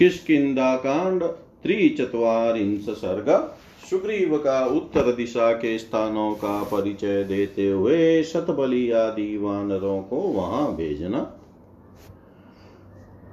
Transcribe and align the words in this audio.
किसकिदा 0.00 0.76
कांड 0.76 1.22
त्रिचत्वारिंश 1.62 2.84
सर्ग 2.88 3.28
सुग्रीव 3.90 4.36
का 4.38 4.66
उत्तर 4.66 5.12
दिशा 5.12 5.52
के 5.52 5.78
स्थानों 5.78 6.34
का 6.34 6.62
परिचय 6.62 7.24
देते 7.24 7.68
हुए 7.70 8.22
शतबली 8.22 8.90
आदि 8.90 9.36
वानरों 9.38 10.02
को 10.02 10.16
वहाँ 10.16 10.76
भेजना। 10.76 11.18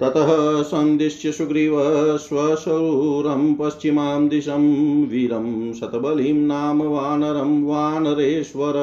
ततः 0.01 0.63
सन्दिश्य 0.63 1.31
सुग्रीव 1.31 1.79
स्वशूरं 2.17 3.53
पश्चिमां 3.55 4.27
दिशं 4.27 4.67
वीरं 5.05 5.73
शतबलिं 5.73 6.35
नाम 6.35 6.81
वानरं 6.81 7.63
वानरेश्वर। 7.63 8.73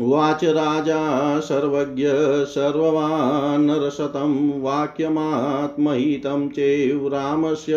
उवाच 0.00 0.44
राजा 0.44 1.40
सर्वज्ञ 1.40 2.08
सर्ववानरशतं 2.44 4.60
वाक्यमात्महितं 4.60 6.48
चेव 6.48 7.08
रामस्य 7.08 7.72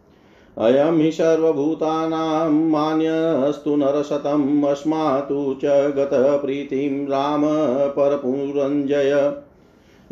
अयं 0.58 0.98
हि 0.98 1.12
सर्वभूतानां 1.12 2.52
मान्यस्तु 2.52 3.77
नरशतम् 3.77 4.64
अस्मातु 4.64 5.56
च 5.62 5.64
गतप्रीतिं 5.64 7.06
राम 7.06 7.42
परपुरञ्जय। 7.88 9.33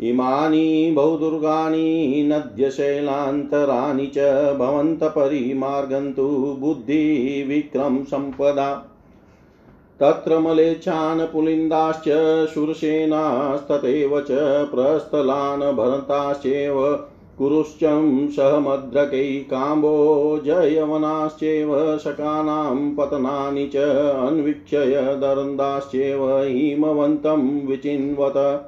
इमानि 0.01 0.91
बहुदुर्गाणि, 0.95 2.23
नद्यशैलान्तराणि 2.27 4.07
च 4.07 4.17
भवन्तपरिमार्गन्तु 4.59 6.57
बुद्धिविक्रम 6.59 8.03
सम्पदा। 8.03 8.73
तत्र 9.99 10.39
मलेच्छान् 10.39 11.33
पुलिन्दाश्च 11.33 12.03
शूरसेनास्तथैव 12.53 14.21
च 14.21 14.27
प्रस्थलान् 14.75 15.75
भरताश्चैव 15.75 17.05
कुरुश्चं 17.43 18.29
सहमद्रकै 18.29 19.47
काम्बोजयवनाश्चैव 19.51 21.97
शकानां 21.97 22.93
पतनानि 22.93 23.67
च 23.67 23.75
अन्वीक्षय 24.27 25.17
दरन्दाश्चैव 25.19 26.39
हिमवन्तं 26.39 27.65
विचिन्वत। 27.65 28.63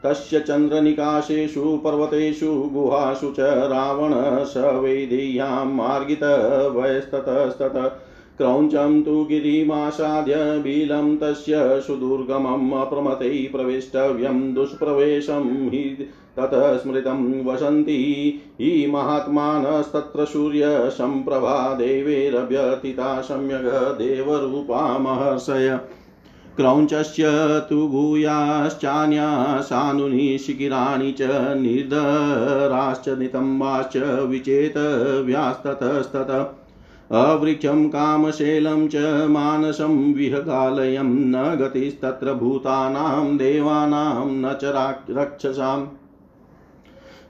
तस्य 0.04 0.40
चन्द्रनिकाशेषु 0.40 1.76
पर्वतेषु 1.84 2.52
गुहासु 2.72 3.30
च 3.38 3.46
रावण 3.72 4.14
स 4.44 4.56
वैदेह्यां 4.82 5.64
मार्गितवयस्ततस्तत 5.74 7.76
क्रौञ्चं 8.38 9.02
तु 9.02 9.12
गिरिमासाद्य 9.28 10.34
बिलं 10.64 11.16
तस्य 11.16 11.80
सुदुर्गमम् 11.86 12.72
अप्रमतैः 12.80 13.50
प्रवेष्टव्यं 13.52 14.42
दुष्प्रवेशं 14.54 15.46
हि 15.70 15.84
ततः 16.38 16.76
स्मृतं 16.76 17.44
वसन्ति 17.44 18.40
हि 18.60 18.90
महात्मानस्तत्र 18.90 20.24
सूर्यसम्प्रभा 20.24 21.74
देवैरभ्यर्थिता 21.74 23.20
सम्यग् 23.20 23.98
देवरूपा 23.98 24.98
महर्षय। 24.98 25.80
क्रौञ्चस्य 26.56 27.24
तु 27.70 27.88
भूयाश्चान्या 27.88 29.60
सानुनि 29.60 30.38
शिखिराणि 30.38 31.12
च 31.12 31.52
निर्धराश्च 31.56 33.08
नितम्बाश्च 33.08 34.28
विचेतव्यास्ततस्ततः। 34.28 36.46
अवृक्षं, 37.12 37.88
कामशैलं 37.88 38.88
च 38.88 39.26
मानसं 39.30 40.14
विहगालयं 40.14 41.04
न 41.04 41.56
गतिस्तत्र 41.56 42.32
भूतानां, 42.32 43.36
देवानां 43.36 44.26
न 44.26 44.56
च 44.62 44.94
रक्षसाम्। 45.10 45.86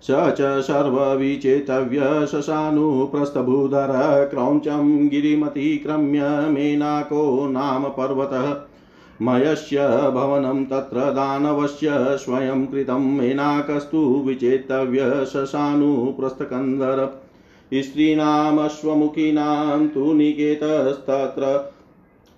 स 0.02 0.06
च 0.10 0.60
सर्वविचेतव्य 0.60 2.26
शशानुप्रस्थभूधर 2.26 4.28
क्रौञ्चं 4.30 5.08
गिरिमतिक्रम्य 5.08 6.50
मेनाको 6.50 7.48
नाम 7.48 7.84
पर्वतः। 7.84 8.68
मयस्य 9.22 9.88
भवनं 9.88 10.64
तत्र 10.64 11.00
दानवस्य 11.00 11.88
स्वयं 11.92 12.66
कृतं 12.66 13.16
मेनाकस्तु 13.16 14.22
विचेतव्य 14.26 15.26
शशानुप्रस्थकन्दर। 15.26 17.22
स्त्रीणामश्वमुखीनां 17.74 19.88
तु 19.88 20.12
निकेतस्तत्र 20.12 21.74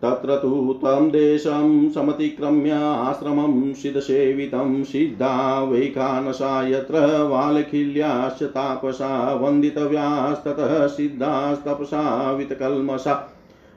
तत्र 0.03 0.37
तु 0.37 0.73
तं 0.73 1.11
देशं 1.11 1.91
समतिक्रम्य 1.91 2.73
आश्रमं 2.73 3.73
सिद्धसेवितं 3.73 4.85
सिद्धा 4.85 5.63
वैखानसा 5.63 6.69
यत्र 6.69 7.23
वालखिल्याश्च 7.23 8.43
तापसा 8.43 9.35
वन्दितव्यास्ततः 9.35 10.87
सिद्धास्तपसा 10.87 12.33
वितकल्मषा 12.33 13.15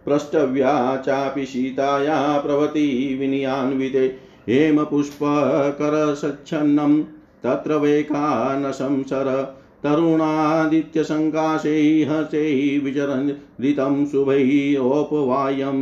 प्रष्टव्या 0.06 0.98
चापि 0.98 1.46
सीताया 1.46 2.38
प्रवती 2.38 3.16
विनयान्विते 3.16 4.20
हेमपुष्पकरसच्छन्नं 4.50 7.04
तत्र 7.44 7.76
वैखानसं 7.76 9.04
सर 9.04 9.58
तरुणादित्यसङ्काशैः 9.84 12.24
चै 12.24 12.82
विचरन् 12.84 13.64
ऋतं 13.64 14.06
शुभैः 14.06 14.82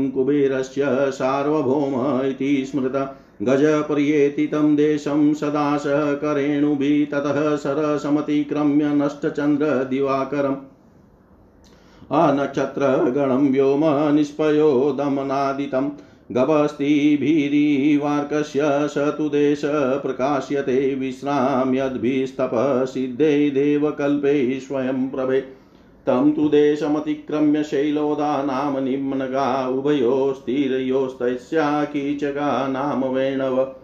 कुबेरस्य 0.10 0.88
सार्वभौम 0.90 2.28
इति 2.28 2.66
स्मृत। 2.66 3.16
गजपर्येतितं 3.42 4.76
देशं 4.76 5.34
सदा 5.34 5.78
स 5.78 5.84
करेणुभिः 5.88 7.12
ततः 7.12 7.56
सरसमतिक्रम्य 7.56 8.86
नष्टचन्द्रदिवाकरम्। 8.86 10.56
अनक्षत्रगणं 12.12 13.52
व्योम 13.52 14.16
निष्पयो 14.16 14.98
दमनादितम् 15.00 15.90
गभस्तिभिरीवार्कस्य 16.32 18.62
स 18.64 18.96
तु 18.98 19.30
देश 19.30 19.62
प्रकाश्यते 19.66 20.96
विश्राम्यद्भिस्तपः 20.96 22.86
सिद्धे 22.86 23.50
देवकल्पे 23.50 24.60
स्वयं 24.60 25.10
प्रभे। 25.10 25.62
तं 26.08 26.32
तु 26.32 26.50
देशमतिक्रम्य 26.50 27.64
शैलोदा 27.64 28.44
नाम 28.44 28.84
निम्नगा 28.84 29.68
उभयोस्तीरयोस्तस्या 29.68 31.84
कीचका 31.84 32.68
नाम 32.68 33.06
वेणव। 33.06 33.76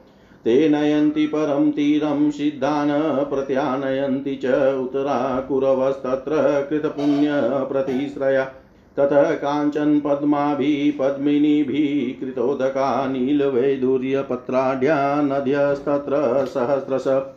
ते 0.45 0.69
नयन्ति 0.69 1.27
परं 1.27 1.71
तीरं 1.71 2.31
सिद्धान्, 2.31 3.25
प्रत्यानयन्ति 3.25 4.35
च 4.35 4.77
उत्तराकुरवस्तत्र 4.81 6.67
कृतपुण्यप्रतिश्रया 6.69 8.51
ततः 8.97 9.31
काञ्चन 9.31 9.99
पद्माभिः 9.99 10.99
पद्मिनीभिः 10.99 12.19
कृतोदका 12.19 13.07
नीलवैदूर्यपत्राढ्या 13.07 15.21
नद्यस्तत्र 15.21 16.45
सहस्रश। 16.45 17.33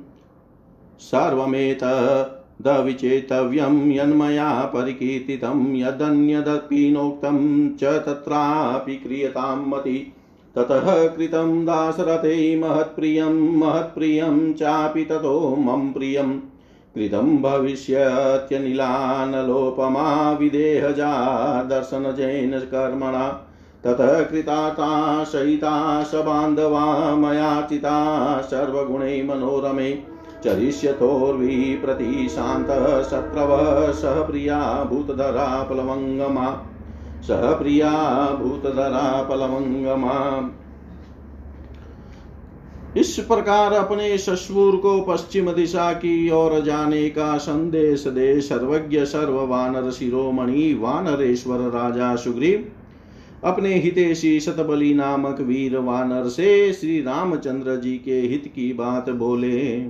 सर्वमेतदविचेतव्यं 1.00 3.92
यन्मया 3.92 4.66
परिकीर्तितं 4.66 5.76
यदन्यदपि 5.76 6.92
नोक्तं 6.92 7.76
च 7.76 7.84
तत्रापि 7.84 8.96
क्रियतां 8.96 9.68
मति 9.68 10.14
ततः 10.56 11.08
कृतं 11.08 11.66
दासरथे 11.66 12.60
महत्प्रियं 12.60 13.58
महत्प्रियं 13.58 14.54
चापि 14.54 15.04
ततो 15.04 15.56
मम 15.56 15.92
प्रियम्। 15.92 16.40
कृतं 17.00 17.42
भविष्यत्यनिलानलोपमा 17.42 20.32
विदेहजा 20.32 21.64
दर्शनजैन 21.64 22.60
कर्मणा। 22.60 23.46
ततः 23.84 24.22
कृताता 24.22 25.24
सहिता, 25.24 26.04
स 26.04 26.16
बान्धवा, 26.16 27.16
मया 27.16 27.62
चिता, 27.62 28.42
सर्वगुणै 28.42 29.24
मनोरमे। 29.24 29.98
चरिष्यथोर्वी 30.44 31.82
प्रतिशान्तः, 31.86 33.02
शत्रवः, 33.02 33.92
सह 33.92 34.12
प्रिया 34.12 34.84
भूतधरा 34.84 35.64
प्लवङ्गमा। 35.64 36.64
सह 37.28 37.36
प्रिया 37.36 38.30
भूतधरा 38.44 39.24
प्लवङ्गमा। 39.24 40.50
इस 42.98 43.20
प्रकार 43.20 43.74
अपने 43.74 44.18
ससुर 44.18 44.78
को 44.78 45.02
पश्चिम 45.02 45.52
दिशा 45.52 45.94
की 45.94 46.30
ओर 46.30 46.62
जाने 46.62 47.10
का 47.10 47.38
संदेश 47.38 48.08
दे 48.08 48.42
सर्वज्ञ 48.42 49.06
सर्व 49.06 49.46
वानर 49.46 49.92
शिरोमणि, 49.92 50.74
वानरेश्वर 50.74 51.58
राजा 51.58 52.16
सुग्रीव, 52.16 52.66
अपने 53.44 53.74
हितेशी 53.74 54.40
शतबली 54.40 54.94
नामक 54.94 55.42
वीर 55.42 55.78
वानर 55.78 56.30
से 56.30 56.74
श्री 56.74 57.02
रामचंद्र 57.02 57.76
जी 57.76 57.98
के 57.98 58.20
हित 58.20 58.52
की 58.56 58.74
बात 58.74 59.10
बोले। 59.10 59.88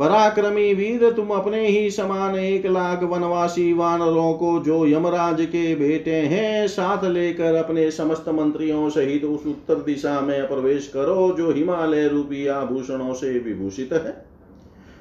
पराक्रमी 0.00 0.74
वीर 0.74 1.10
तुम 1.10 1.28
अपने 1.28 1.66
ही 1.66 1.90
समान 1.90 2.36
एक 2.36 2.66
लाख 2.66 3.02
वनवासी 3.02 3.72
वानरों 3.72 4.32
को 4.32 4.60
जो 4.60 4.86
यमराज 4.86 5.44
के 5.46 5.74
बेटे 5.74 6.14
हैं, 6.14 6.68
साथ 6.68 7.04
लेकर 7.04 7.54
अपने 7.54 7.90
समस्त 7.90 8.28
मंत्रियों 8.28 8.90
सहित 8.90 9.24
उस 9.24 9.46
उत्तर 9.46 9.74
दिशा 9.74 10.20
में 10.20 10.48
प्रवेश 10.48 10.88
करो, 10.88 11.34
जो 11.38 11.52
हिमालय 11.52 12.08
रूपी 12.08 12.46
आभूषणों 12.46 13.14
से 13.14 13.38
विभूषित 13.38 13.92
है। 13.92 14.26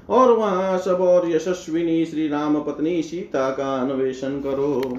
और 0.09 0.31
वहाँ 0.31 0.77
सब 0.77 1.01
और 1.01 1.31
यशस्विनी 1.31 2.05
श्री 2.05 2.27
राम 2.27 2.61
पत्नी 2.61 3.03
सीता 3.03 3.49
का 3.49 3.75
अन्वेषण 3.75 4.29
करो। 4.29 4.97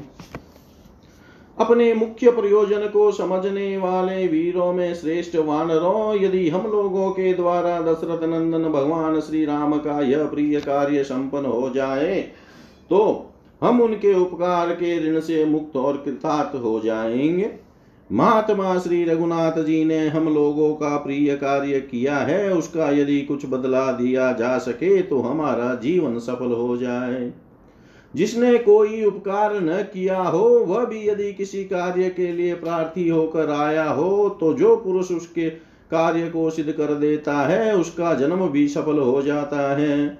अपने 1.61 1.93
मुख्य 1.95 2.31
प्रयोजन 2.31 2.87
को 2.87 3.11
समझने 3.13 3.77
वाले 3.77 4.27
वीरों 4.27 4.73
में 4.73 4.95
श्रेष्ठ 4.95 5.37
वानरों, 5.37 6.15
यदि 6.23 6.49
हम 6.49 6.71
लोगों 6.71 7.11
के 7.11 7.33
द्वारा 7.35 7.81
दशरथ 7.83 8.23
नंदन 8.25 8.69
भगवान 8.71 9.21
श्री 9.21 9.45
राम 9.45 9.77
का 9.79 10.01
यह 10.01 10.25
प्रिय 10.25 10.61
कार्य 10.61 11.03
संपन्न 11.05 11.47
हो 11.47 11.71
जाए 11.71 12.21
तो 12.91 13.01
हम 13.63 13.81
उनके 13.81 14.15
उपकार 14.15 14.71
के 14.73 14.99
ऋण 15.01 15.21
से 15.21 15.45
मुक्त 15.45 15.77
और 15.77 15.97
कृतार्थ 15.97 16.55
हो 16.57 16.79
जाएँगे। 16.81 17.51
महात्मा 18.11 18.79
श्री 18.79 19.03
रघुनाथ 19.05 19.63
जी 19.65 19.85
ने 19.85 19.99
हम 20.09 20.29
लोगों 20.35 20.73
का 20.75 20.97
प्रिय 20.97 21.35
कार्य 21.37 21.81
किया 21.81 22.17
है, 22.17 22.53
उसका 22.53 22.91
यदि 22.91 23.21
कुछ 23.21 23.47
बदला 23.47 23.91
दिया 23.93 24.33
जा 24.33 24.57
सके 24.59 25.01
तो 25.03 25.21
हमारा 25.21 25.75
जीवन 25.75 26.19
सफल 26.19 26.53
हो 26.53 26.77
जाए। 26.77 27.33
जिसने 28.15 28.57
कोई 28.59 29.05
उपकार 29.05 29.61
न 29.61 29.83
किया 29.83 30.23
हो, 30.23 30.49
वह 30.67 30.85
भी 30.85 31.09
यदि 31.09 31.33
किसी 31.33 31.65
कार्य 31.65 32.09
के 32.11 32.33
लिए 32.33 32.55
प्रार्थी 32.55 33.09
होकर 33.09 33.51
आया 33.51 33.89
हो 33.91 34.29
तो 34.41 34.53
जो 34.55 34.77
पुरुष 34.77 35.11
उसके 35.11 35.51
कार्य 35.91 36.29
को 36.29 36.51
सिद्ध 36.51 36.73
कर 36.73 36.95
देता 36.95 37.35
है, 37.35 37.77
उसका 37.77 38.15
जन्म 38.15 38.49
भी 38.49 38.69
सफल 38.69 38.99
हो 38.99 39.23
जाता 39.23 39.77
है। 39.77 40.19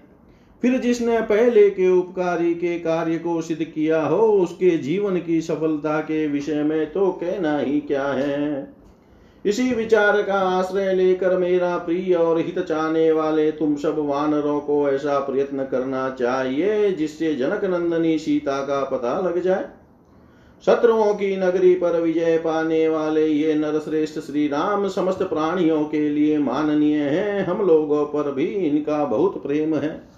फिर 0.63 0.79
जिसने 0.79 1.21
पहले 1.21 1.69
के 1.71 1.89
उपकारी 1.89 2.55
के 2.55 2.79
कार्य 2.79 3.19
को 3.19 3.41
सिद्ध 3.43 3.65
किया 3.65 4.03
हो, 4.03 4.17
उसके 4.17 4.77
जीवन 4.79 5.17
की 5.17 5.41
सफलता 5.41 6.01
के 6.01 6.27
विषय 6.27 6.63
में 6.63 6.93
तो 6.93 7.11
कहना 7.13 7.59
ही 7.59 7.81
क्या 7.81 8.07
है? 8.07 8.80
इसी 9.45 9.75
विचार 9.75 10.23
का 10.23 10.35
आश्रय 10.35 10.95
लेकर 10.95 11.37
मेरा 11.39 11.77
प्रिय 11.77 12.15
और 12.15 12.39
हित 12.39 12.59
चाहने 12.59 13.13
वाले 13.13 13.51
तुम 13.51 13.77
सब 13.77 13.99
वानरों 13.99 14.61
को 14.61 14.89
ऐसा 14.89 15.19
प्रयत्न 15.19 15.65
करना 15.65 16.11
चाहिए, 16.11 16.93
जिससे 16.93 17.35
जनक 17.35 17.65
नंदनी 17.65 18.19
सीता 18.19 18.61
का 18.63 18.85
पता 18.85 19.21
लग 19.21 19.43
जाए। 19.43 19.69
शत्रुओं 20.67 21.15
की 21.15 21.37
नगरी 21.37 21.75
पर 21.75 22.01
विजय 22.01 22.39
पाने 22.39 22.89
वाले 22.89 23.27
ये 23.27 23.55
नरश्रेष्ठ 23.55 24.19
श्री 24.19 24.49
राम 24.49 24.89
समस्त 24.89 25.23
प्राणियों 25.23 25.85
के 25.85 26.09
लिए 26.09 26.39
माननीय 26.39 26.97
हैं। 26.97 27.45
हम 27.45 27.67
लोगों 27.67 28.05
पर 28.07 28.33
भी 28.33 28.45
इनका 28.45 29.05
बहुत 29.05 29.43
प्रेम 29.43 29.75
है। 29.75 30.10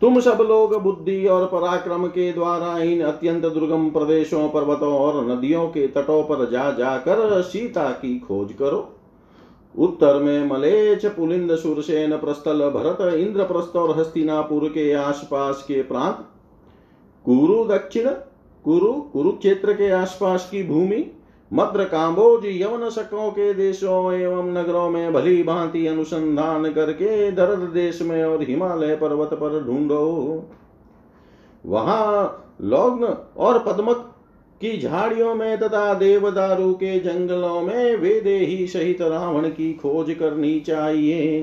तुम 0.00 0.20
सब 0.20 0.38
लोग 0.40 0.74
बुद्धि 0.82 1.26
और 1.26 1.46
पराक्रम 1.46 2.06
के 2.06 2.32
द्वारा 2.32 2.78
इन 2.78 3.00
अत्यंत 3.00 3.42
दुर्गम 3.42 3.88
प्रदेशों, 3.90 4.48
पर्वतों 4.48 4.92
और 4.94 5.30
नदियों 5.30 5.66
के 5.68 5.86
तटों 5.86 6.22
पर 6.22 6.50
जा 6.50 6.70
जाकर 6.70 7.42
सीता 7.42 7.90
की 7.90 8.18
खोज 8.18 8.52
करो। 8.52 8.88
उत्तर 9.78 10.14
में 10.14 10.48
मलेच, 10.48 11.06
पुलिंद, 11.06 11.56
सुरसेन 11.56 12.16
प्रस्थल 12.16 12.68
भरत, 12.70 13.14
इंद्रप्रस्थ 13.14 13.76
और 13.76 13.98
हस्तिनापुर 13.98 14.68
के 14.68 14.92
आसपास 14.92 15.64
के 15.68 15.82
प्रांत, 15.82 16.26
कुरु 17.24 17.64
दक्षिण, 17.64 18.08
कुरु, 18.64 18.92
कुरुक्षेत्र 18.92 19.72
के 19.72 19.90
आसपास 19.90 20.48
की 20.50 20.62
भूमि 20.62 21.06
मद्र 21.52 21.84
काम्बोज 21.84 22.46
यवन 22.46 22.88
शकों 22.90 23.30
के 23.30 23.54
देशों 23.54 24.12
एवं 24.12 24.52
नगरों 24.52 24.90
में 24.90 25.12
भली 25.12 25.42
भांति 25.42 25.86
अनुसंधान 25.86 26.72
करके 26.72 27.30
दर्द 27.32 27.58
देश 27.58 28.02
में 28.02 28.24
और 28.24 28.42
हिमालय 28.42 28.96
पर्वत 28.96 29.34
पर 29.34 29.64
ढूंढो। 29.64 30.04
वहाँ 31.66 32.36
लग्न 32.60 33.16
और 33.36 33.58
पद्मक 33.58 34.06
की 34.60 34.78
झाड़ियों 34.78 35.34
में 35.34 35.58
तथा 35.58 35.94
देवदारू 35.94 36.72
के 36.72 36.98
जंगलों 36.98 37.60
में 37.60 37.96
वेदे 37.96 38.36
ही 38.36 38.66
सहित 38.66 39.02
रावण 39.02 39.48
की 39.48 39.72
खोज 39.72 40.14
करनी 40.14 40.60
चाहिए। 40.60 41.40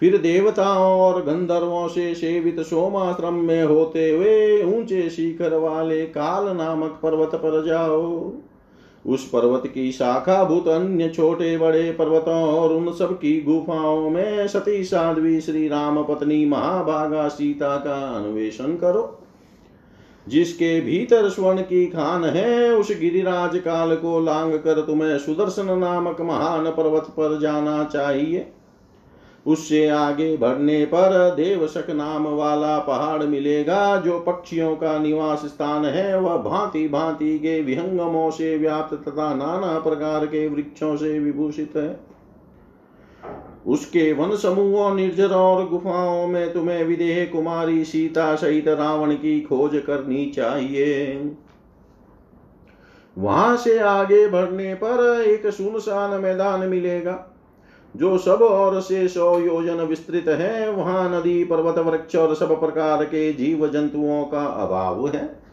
फिर 0.00 0.16
देवताओं 0.18 1.00
और 1.00 1.22
गंधर्वों 1.22 1.88
से 1.88 2.14
सेवित 2.14 2.60
सोमाश्रम 2.60 3.34
में 3.34 3.64
होते 3.64 4.10
हुए 4.10 4.62
ऊँचे 4.62 5.08
शिखर 5.10 5.54
वाले 5.54 6.06
काल 6.06 6.56
नामक 6.56 6.98
पर्वत 7.02 7.34
पर 7.34 7.64
जाओ। 7.66 8.32
उस 9.06 9.28
पर्वत 9.28 9.66
की 9.66 9.92
शाखा 9.92 10.44
भूत 10.44 10.68
अन्य 10.68 11.08
छोटे 11.08 11.58
बड़े 11.58 11.90
पर्वतों 11.92 12.42
और 12.42 12.72
उन 12.72 12.92
सब 12.92 13.18
की 13.18 13.40
गुफाओं 13.40 14.10
में 14.10 14.48
सती 14.48 14.84
साध्वी 14.84 15.40
श्री 15.40 15.68
राम 15.68 16.02
पत्नी 16.02 16.44
महाभागा 16.46 17.28
सीता 17.28 17.76
का 17.76 17.94
अन्वेषण 18.16 18.76
करो। 18.76 19.18
जिसके 20.28 20.80
भीतर 20.80 21.28
स्वर्ण 21.28 21.60
की 21.60 21.86
खान 21.86 22.24
है, 22.24 22.72
उस 22.72 22.88
गिरिराज 23.00 23.56
काल 23.58 23.96
को 23.96 24.20
लांग 24.20 24.54
कर 24.54 24.80
तुम्हें 24.80 25.18
सुदर्शन 25.18 25.78
नामक 25.78 26.20
महान 26.20 26.64
पर्वत 26.64 27.02
पर 27.02 27.38
जाना 27.40 27.84
चाहिए। 27.84 28.52
उससे 29.46 29.88
आगे 29.88 30.36
बढ़ने 30.36 30.84
पर 30.84 31.34
देवशक 31.36 31.90
नाम 31.90 32.26
वाला 32.26 32.78
पहाड़ 32.78 33.22
मिलेगा, 33.22 33.96
जो 33.96 34.20
पक्षियों 34.20 34.76
का 34.76 34.98
निवास 34.98 35.38
स्थान 35.38 35.84
है। 35.84 36.20
वह 36.20 36.36
भांति 36.36 36.88
भांति 36.88 37.38
के 37.38 37.62
विहंगमों 37.62 38.30
से 38.30 38.58
व्याप्त 38.58 39.08
तथा 39.08 39.34
नाना 39.34 39.78
प्रकार 39.78 40.26
के 40.26 40.48
वृक्षों 40.48 40.96
से 40.96 41.18
विभूषित 41.18 41.72
है। 41.76 42.00
उसके 43.66 44.12
वन 44.12 44.36
समूहों, 44.36 44.94
निर्जर 44.94 45.30
और 45.30 45.68
गुफाओं 45.68 46.26
में 46.26 46.52
तुम्हें 46.52 46.84
विदेह 46.84 47.24
कुमारी 47.24 47.84
सीता 47.84 48.34
सहित 48.34 48.68
रावण 48.68 49.14
की 49.14 49.40
खोज 49.40 49.82
करनी 49.86 50.26
चाहिए। 50.26 51.30
वहाँ 53.18 53.56
से 53.56 53.78
आगे 53.78 54.28
बढ़ने 54.28 54.74
पर 54.74 55.22
एक 55.22 55.46
सुनसान 55.46 56.20
मैदान 56.20 56.60
मिलेगा। 56.60 57.29
जो 57.96 58.18
सब 58.18 58.42
और 58.42 58.80
से 58.80 59.08
सौ 59.08 59.38
योजन 59.38 59.74
विस्तृत 59.74 60.28
है, 60.28 60.70
वहाँ 60.70 61.18
नदी, 61.18 61.44
पर्वत, 61.44 61.78
वृक्ष 61.78 62.16
और 62.16 62.34
सब 62.34 62.60
प्रकार 62.60 63.04
के 63.04 63.32
जीव 63.32 63.68
जंतुओं 63.68 64.24
का 64.24 64.44
अभाव 64.44 65.08
है। 65.08 65.50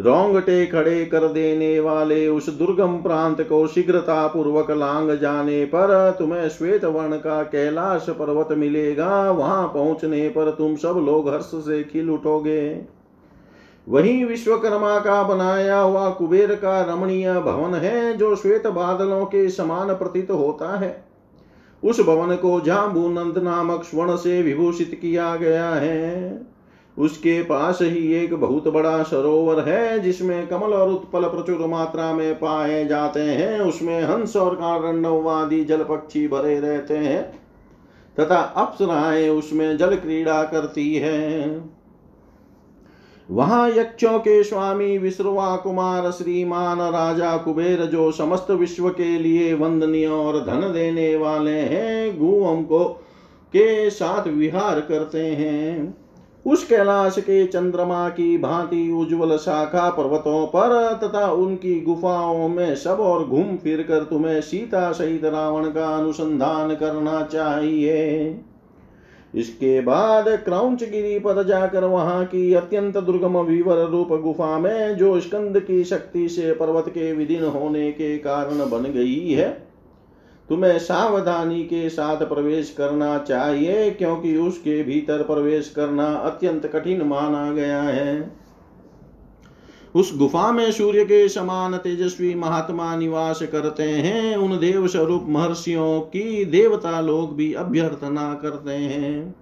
रोंगटे 0.00 0.66
खड़े 0.66 1.04
कर 1.04 1.28
देने 1.28 1.80
वाले 1.80 2.28
उस 2.28 2.58
दुर्गम 2.58 2.96
प्रांत 2.96 3.40
को 3.40 3.66
शीघ्रता 3.66 4.26
पूर्वक 4.26 4.70
लांग 4.70 5.10
जाने 5.10 5.64
पर 5.64 6.16
तुम्हें 6.18 6.48
श्वेत 6.48 6.84
वर्ण 6.84 7.16
का 7.16 7.42
कैलाश 7.42 8.06
पर्वत 8.08 8.48
मिलेगा। 8.52 9.30
वहाँ 9.30 9.66
पहुँचने 9.68 10.28
पर 10.28 10.50
तुम 10.50 10.76
सब 10.76 11.02
लोग 11.06 11.28
हर्ष 11.28 11.44
से 11.44 11.84
खिल 11.84 12.10
उठोगे। 12.10 12.84
वही 13.88 14.24
विश्वकर्मा 14.24 14.98
का 14.98 15.22
बनाया 15.22 15.78
हुआ 15.78 16.10
कुबेर 16.10 16.54
का 16.54 16.80
रमणीय 16.82 17.32
भवन 17.32 17.74
है, 17.74 18.16
जो 18.16 18.36
श्वेत 18.36 18.66
बादलों 18.66 19.24
के 19.24 19.50
समान 19.50 19.94
प्रतीत 19.94 20.30
होता 20.30 20.78
है। 20.78 21.05
उस 21.82 22.00
भवन 22.00 22.36
को 22.36 22.60
जाम्बू 22.60 23.08
नंद 23.08 23.38
नामक 23.38 23.84
स्वर्ण 23.84 24.16
से 24.16 24.42
विभूषित 24.42 24.98
किया 25.02 25.36
गया 25.36 25.68
है। 25.70 26.46
उसके 26.98 27.42
पास 27.42 27.78
ही 27.82 28.12
एक 28.14 28.34
बहुत 28.34 28.68
बड़ा 28.68 29.02
सरोवर 29.02 29.68
है, 29.68 29.98
जिसमें 30.00 30.46
कमल 30.46 30.72
और 30.72 30.88
उत्पल 30.88 31.22
प्रचुर 31.22 31.66
मात्रा 31.66 32.12
में 32.12 32.34
पाए 32.34 32.84
जाते 32.86 33.20
हैं। 33.20 33.60
उसमें 33.60 34.02
हंस 34.02 34.36
और 34.36 34.54
कारणवादी 34.54 35.64
जल 35.64 35.82
पक्षी 35.82 36.28
भरे 36.28 36.60
रहते 36.60 36.96
हैं, 36.96 37.22
तथा 38.16 38.36
अप्सराएँ 38.36 39.28
उसमें 39.28 39.76
जल 39.76 39.96
क्रीड़ा 39.96 40.42
करती 40.44 40.94
है। 40.94 41.75
वहाँ 43.30 43.68
यक्षों 43.70 44.18
के 44.18 44.42
स्वामी 44.44 44.98
विश्रवा 44.98 45.56
कुमार, 45.56 46.10
श्रीमान 46.10 46.80
राजा 46.80 47.36
कुबेर, 47.36 47.84
जो 47.84 48.10
समस्त 48.12 48.50
विश्व 48.50 48.88
के 48.88 49.18
लिए 49.18 49.54
वंदनीय 49.54 50.06
और 50.06 50.40
धन 50.40 50.72
देने 50.72 51.16
वाले 51.16 51.58
हैं 51.60 52.18
गुवम 52.18 52.62
को 52.62 52.84
के 53.52 53.90
साथ 53.90 54.28
विहार 54.28 54.80
करते 54.80 55.26
हैं। 55.26 55.94
उस 56.46 56.66
कैलाश 56.66 57.18
के 57.18 57.46
चंद्रमा 57.46 58.08
की 58.08 58.38
भांति 58.38 58.90
उज्जवल 58.90 59.36
शाखा 59.36 59.90
पर्वतों 59.90 60.46
पर 60.46 61.00
तथा 61.04 61.30
उनकी 61.32 61.80
गुफाओं 61.80 62.48
में 62.48 62.74
सब 62.76 63.00
और 63.00 63.24
घूम 63.24 63.56
फिर 63.56 63.82
कर 63.82 64.04
तुम्हें 64.04 64.40
सीता 64.40 64.92
सहित 64.92 65.24
रावण 65.24 65.64
का 65.64 65.96
अनुसंधान 65.96 66.74
करना 66.74 67.22
चाहिए। 67.22 68.40
इसके 69.36 69.80
बाद 69.80 70.28
क्राउंच 70.44 70.84
गिरी 70.84 71.18
पर 71.18 71.42
जाकर 71.42 71.84
वहाँ 71.84 72.24
की 72.24 72.52
अत्यंत 72.54 72.96
दुर्गम 72.96 73.38
विवर 73.38 73.84
रूप 73.84 74.12
गुफा 74.22 74.58
में 74.58 74.96
जो 74.96 75.18
स्कंद 75.20 75.60
की 75.60 75.82
शक्ति 75.84 76.28
से 76.28 76.52
पर्वत 76.52 76.88
के 76.88 77.12
विधीन 77.12 77.44
होने 77.44 77.90
के 77.92 78.16
कारण 78.18 78.68
बन 78.70 78.90
गई 78.92 79.32
है, 79.32 79.48
तुम्हें 80.48 80.78
सावधानी 80.78 81.62
के 81.64 81.88
साथ 81.88 82.26
प्रवेश 82.28 82.74
करना 82.78 83.18
चाहिए 83.18 83.90
क्योंकि 83.90 84.36
उसके 84.36 84.82
भीतर 84.82 85.22
प्रवेश 85.22 85.72
करना 85.76 86.06
अत्यंत 86.06 86.66
कठिन 86.66 87.02
माना 87.02 87.50
गया 87.52 87.82
है। 87.82 88.45
उस 89.96 90.18
गुफा 90.18 90.52
में 90.52 90.72
सूर्य 90.72 91.04
के 91.04 91.28
समान 91.28 91.76
तेजस्वी 91.76 92.34
महात्मा 92.34 92.96
निवास 92.96 93.42
करते 93.42 93.82
हैं। 93.82 94.36
उन 94.36 94.58
देव 94.58 94.86
स्वरूप 94.86 95.26
महर्षियों 95.28 96.00
की 96.00 96.44
देवता 96.44 97.00
लोग 97.00 97.36
भी 97.36 97.52
अभ्यर्थना 97.52 98.34
करते 98.34 98.72
हैं। 98.72 99.34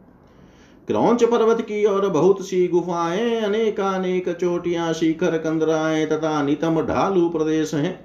क्रौच 0.86 1.24
पर्वत 1.24 1.60
की 1.60 1.84
और 1.84 2.08
बहुत 2.08 2.46
सी 2.46 2.68
गुफाएँ, 2.68 3.40
अनेकानेक 3.40 4.28
चोटियाँ, 4.28 4.92
शिखर, 4.92 5.38
कंदराएँ 5.38 6.06
तथा 6.06 6.42
नितम 6.42 6.80
ढालू 6.82 7.28
प्रदेश 7.28 7.74
हैं। 7.74 8.04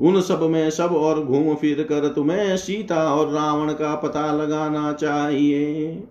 उन 0.00 0.20
सब 0.20 0.42
में 0.42 0.70
सब 0.70 0.92
और 0.92 1.24
घूम 1.24 1.54
फिर 1.54 1.82
कर 1.82 2.08
तुम्हें 2.08 2.56
सीता 2.56 3.14
और 3.14 3.32
रावण 3.32 3.72
का 3.72 3.94
पता 3.94 4.32
लगाना 4.32 4.92
चाहिए। 4.92 6.02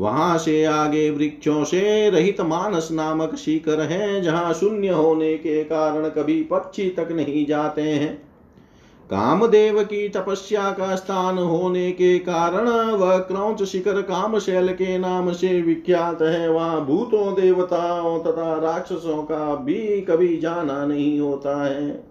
वहाँ 0.00 0.38
से 0.38 0.64
आगे 0.64 1.10
वृक्षों 1.10 1.64
से 1.64 2.10
रहित 2.10 2.40
मानस 2.40 2.88
नामक 2.92 3.34
शिखर 3.34 3.80
है, 3.80 4.20
जहाँ 4.22 4.52
शून्य 4.54 4.88
होने 4.88 5.36
के 5.36 5.64
कारण 5.64 6.08
कभी 6.08 6.42
पक्षी 6.42 6.88
तक 6.88 7.08
नहीं 7.12 7.46
जाते 7.46 7.82
हैं। 7.82 8.14
कामदेव 9.10 9.82
की 9.82 10.08
तपस्या 10.08 10.70
का 10.70 10.96
स्थान 10.96 11.38
होने 11.38 11.90
के 11.92 12.18
कारण 12.18 12.68
वह 12.90 13.16
क्रौच 13.18 13.62
शिखर 13.62 14.00
कामशैल 14.02 14.72
के 14.72 14.98
नाम 14.98 15.32
से 15.32 15.60
विख्यात 15.62 16.22
है। 16.22 16.48
वहाँ 16.48 16.84
भूतों, 16.86 17.34
देवताओं 17.34 18.18
तथा 18.20 18.54
राक्षसों 18.58 19.22
का 19.22 19.54
भी 19.54 20.00
कभी 20.00 20.36
जाना 20.36 20.86
नहीं 20.86 21.20
होता 21.20 21.64
है। 21.64 22.09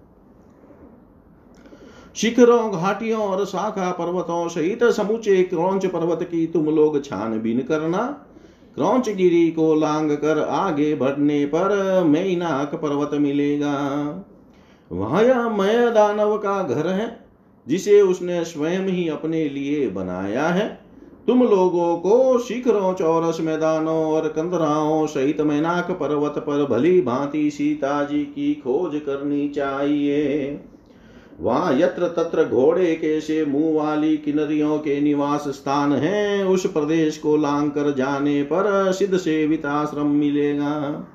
शिखरों, 2.15 2.71
घाटियों 2.71 3.21
और 3.21 3.45
शाखा 3.45 3.91
पर्वतों 3.91 4.47
सहित 4.47 4.83
समूचे 4.83 5.43
क्रौच 5.43 5.85
पर्वत 5.85 6.23
की 6.23 6.47
तुम 6.47 6.65
लोग 6.65 7.03
छानबीन 7.05 7.61
करना। 7.61 8.25
क्रौच 8.75 9.09
गिरी 9.09 9.51
को 9.51 9.75
लांग 9.75 10.11
कर 10.11 10.39
आगे 10.39 10.95
बढ़ने 10.95 11.45
पर 11.45 12.03
मैनाक 12.03 12.75
पर्वत 12.75 13.11
मिलेगा। 13.13 13.73
वहाँ 14.91 15.23
यह 15.23 15.49
मय 15.49 15.91
दानव 15.91 16.37
का 16.37 16.63
घर 16.63 16.87
है, 16.87 17.25
जिसे 17.67 18.01
उसने 18.01 18.43
स्वयं 18.45 18.87
ही 18.87 19.07
अपने 19.09 19.49
लिए 19.49 19.87
बनाया 19.89 20.47
है। 20.47 20.67
तुम 21.27 21.43
लोगों 21.43 21.97
को 21.97 22.39
शिखरों, 22.39 22.93
चौरस, 22.93 23.37
मैदानों 23.41 24.05
और 24.05 24.27
कंदराओं 24.27 25.07
सहित 25.07 25.41
मैनाक 25.41 25.91
पर्वत 25.91 26.37
पर 26.37 26.65
भली 26.65 27.01
भांति 27.01 27.51
सीता 27.51 28.03
जी 28.03 28.19
की 28.19 28.53
खोज 28.53 29.01
करनी 29.05 29.49
चाहिए। 29.49 30.59
वहाँ, 31.39 31.79
यत्र 31.79 32.07
तत्र 32.07 32.45
घोड़े 32.45 32.95
के 32.95 33.21
से 33.21 33.45
मुँह 33.45 33.83
वाली 33.83 34.17
किन्नरियों 34.17 34.77
के 34.79 35.01
निवास 35.01 35.43
स्थान 35.47 35.93
है। 35.93 36.47
उस 36.47 36.73
प्रदेश 36.73 37.17
को 37.17 37.37
लांग 37.37 37.71
कर 37.71 37.93
जाने 37.95 38.43
पर 38.43 38.91
सिद्ध 38.91 39.17
सेवित 39.17 39.65
आश्रम 39.65 40.07
मिलेगा। 40.07 41.07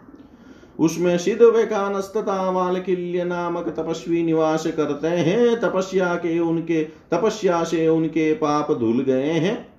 उसमें 0.80 1.18
सिद्ध 1.18 1.42
वेकानस 1.42 2.12
तथा 2.16 2.50
वालकिल्य 2.50 3.24
नामक 3.24 3.68
तपस्वी 3.68 4.22
निवास 4.22 4.66
करते 4.66 5.08
हैं। 5.08 5.60
तपस्या 5.60 6.14
के 6.14 6.38
उनके, 6.38 6.84
तपस्या 6.84 7.64
से 7.64 7.88
उनके 7.88 8.32
पाप 8.32 8.72
धुल 8.72 9.00
गए 9.00 9.30
हैं। 9.30 9.74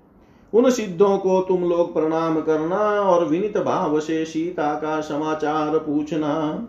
उन 0.54 0.70
सिद्धों 0.70 1.18
को 1.18 1.42
तुम 1.42 1.64
लोग 1.64 1.94
प्रणाम 1.94 2.42
करना 2.42 2.78
और 2.78 3.26
विनित 3.26 3.58
भाव 3.58 4.00
से 4.00 4.26
सीता 4.26 4.74
का 4.74 5.02
समाचार 5.02 5.78
पूछना। 5.78 6.68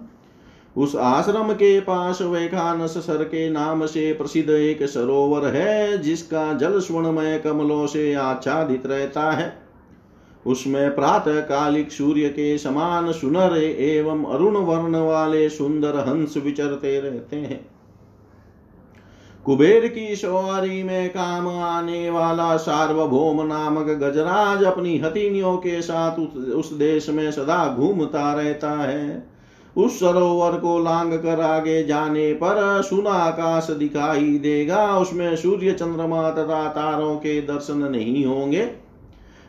उस 0.77 0.97
आश्रम 0.97 1.53
के 1.53 1.81
पास 1.81 2.23
वैखानस 2.23 2.99
सर 2.99 3.25
के 3.25 3.51
नाम 3.51 3.87
से 3.87 4.13
प्रसिद्ध 4.13 4.51
एक 4.51 4.83
सरोवर 4.83 5.47
है, 5.47 5.99
जिसका 5.99 6.53
जल 6.53 6.81
स्वर्णमय 6.81 7.39
कमलों 7.39 7.87
से 7.87 8.15
आच्छादित 8.15 8.87
रहता 8.87 9.31
है। 9.31 9.53
उसमें 10.47 10.95
प्रातः 10.95 11.41
कालिक 11.41 11.93
सूर्य 11.93 12.29
के 12.29 12.59
समान 12.59 13.13
सुनर 13.13 13.57
एवं 13.63 14.25
अरुण 14.25 14.57
वर्ण 14.57 14.97
वाले 14.97 15.49
सुंदर 15.49 15.97
हंस 15.97 16.35
विचरते 16.37 17.01
रहते 17.01 17.37
हैं। 17.37 17.71
कुबेर 19.45 19.87
की 19.89 20.17
सवारी 20.17 20.83
में 20.83 21.09
काम 21.09 21.49
आने 21.49 22.11
वाला 22.11 22.57
सार्वभौम 22.57 23.47
नामक 23.47 23.87
गजराज 23.87 24.65
अपनी 24.65 24.99
हथिनियों 24.99 25.57
के 25.57 25.83
साथ 25.83 26.19
उस 26.55 26.73
देश 26.73 27.09
में 27.09 27.31
सदा 27.31 27.77
घूमता 27.77 28.33
रहता 28.33 28.71
है। 28.71 29.36
उस 29.77 29.99
सरोवर 30.01 30.59
को 30.59 30.79
लांग 30.79 31.13
कर 31.13 31.41
आगे 31.41 31.83
जाने 31.85 32.33
पर 32.33 32.83
सुना 32.83 33.11
आकाश 33.11 33.71
दिखाई 33.71 34.39
देगा। 34.39 34.99
उसमें 34.99 35.37
सूर्य, 35.37 35.73
चंद्रमा 35.73 36.31
तथा 36.31 36.69
तारों 36.69 37.17
के 37.17 37.41
दर्शन 37.41 37.79
नहीं 37.79 38.25
होंगे। 38.25 38.71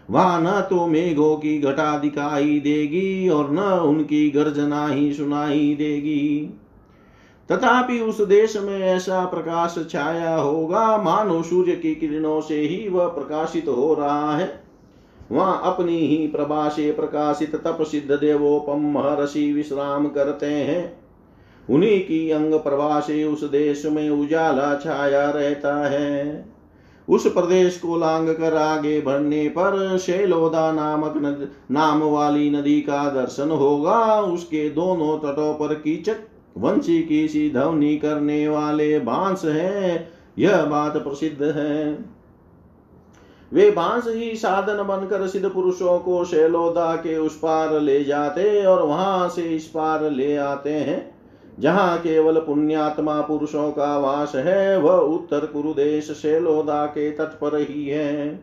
वहाँ 0.09 0.41
न 0.41 0.61
तो 0.61 0.87
मेघों 0.87 1.35
की 1.35 1.59
घटा 1.59 1.97
दिखाई 1.97 2.59
देगी 2.59 3.29
और 3.29 3.51
न 3.51 3.59
उनकी 3.59 4.29
गर्जना 4.29 4.87
ही 4.87 5.13
सुनाई 5.13 5.75
देगी। 5.79 6.53
तथापि 7.49 7.99
उस 7.99 8.21
देश 8.21 8.57
में 8.57 8.79
ऐसा 8.79 9.25
प्रकाश 9.25 9.75
छाया 9.91 10.35
होगा। 10.35 10.97
मानो 10.97 11.41
सूर्य 11.43 11.75
की 11.75 11.95
किरणों 11.95 12.41
से 12.41 12.59
ही 12.59 12.87
वह 12.89 13.07
प्रकाशित 13.07 13.67
हो 13.67 13.93
रहा 13.93 14.37
है। 14.37 14.66
वहाँ 15.31 15.61
अपनी 15.63 15.97
ही 15.97 16.27
प्रभा 16.27 16.69
से 16.69 16.91
प्रकाशित 16.91 17.55
तप 17.55 17.77
सिद्ध 17.81 18.11
देवोपम 18.11 18.91
महर्षि 18.91 19.53
विश्राम 19.53 20.07
करते 20.07 20.45
हैं। 20.45 20.99
उन्हीं 21.69 22.01
की 22.01 22.31
अंग 22.31 22.53
प्रभा 22.53 22.99
से 22.99 23.23
उस 23.23 23.43
देश 23.43 23.85
में 23.85 24.09
उजाला 24.09 24.75
छाया 24.75 25.29
रहता 25.29 25.89
है। 25.89 26.45
उस 27.09 27.27
प्रदेश 27.27 27.79
को 27.79 27.97
लांग 27.97 28.29
कर 28.29 28.55
आगे 28.55 29.01
बढ़ने 29.01 29.49
पर 29.49 29.97
शैलोदा 29.97 30.71
नामक 30.71 31.13
नद, 31.17 31.51
नाम 31.71 32.03
वाली 32.03 32.49
नदी 32.49 32.81
का 32.81 33.09
दर्शन 33.09 33.51
होगा। 33.51 34.21
उसके 34.21 34.69
दोनों 34.69 35.17
तटों 35.17 35.53
पर 35.53 35.73
कीचक 35.73 36.17
वंशी 36.57 37.03
की 37.03 37.27
सी 37.27 37.49
ध्वनि 37.49 37.97
करने 37.97 38.47
वाले 38.47 38.99
बाँस 38.99 39.45
हैं। 39.45 40.09
यह 40.39 40.65
बात 40.65 40.97
प्रसिद्ध 40.97 41.43
है। 41.43 42.05
वे 43.51 43.69
बाँस 43.71 44.07
ही 44.07 44.35
साधन 44.35 44.83
बनकर 44.83 45.27
सिद्ध 45.27 45.49
पुरुषों 45.49 45.99
को 45.99 46.23
शैलोदा 46.25 46.95
के 46.95 47.17
उस 47.17 47.37
पार 47.37 47.79
ले 47.79 48.03
जाते 48.03 48.65
और 48.65 48.81
वहाँ 48.81 49.29
से 49.29 49.41
इस 49.41 49.65
पार 49.65 50.09
ले 50.11 50.35
आते 50.35 50.69
हैं, 50.69 51.15
जहाँ 51.59 51.97
केवल 51.97 52.39
पुण्यात्मा 52.39 53.21
पुरुषों 53.21 53.71
का 53.71 53.97
वास 53.97 54.35
है, 54.35 54.77
वह 54.77 54.97
उत्तर 54.97 55.45
कुरुदेश 55.45 56.11
शैलोदा 56.11 56.85
के 56.85 57.11
तट 57.11 57.39
पर 57.39 57.59
ही 57.61 57.87
है। 57.87 58.39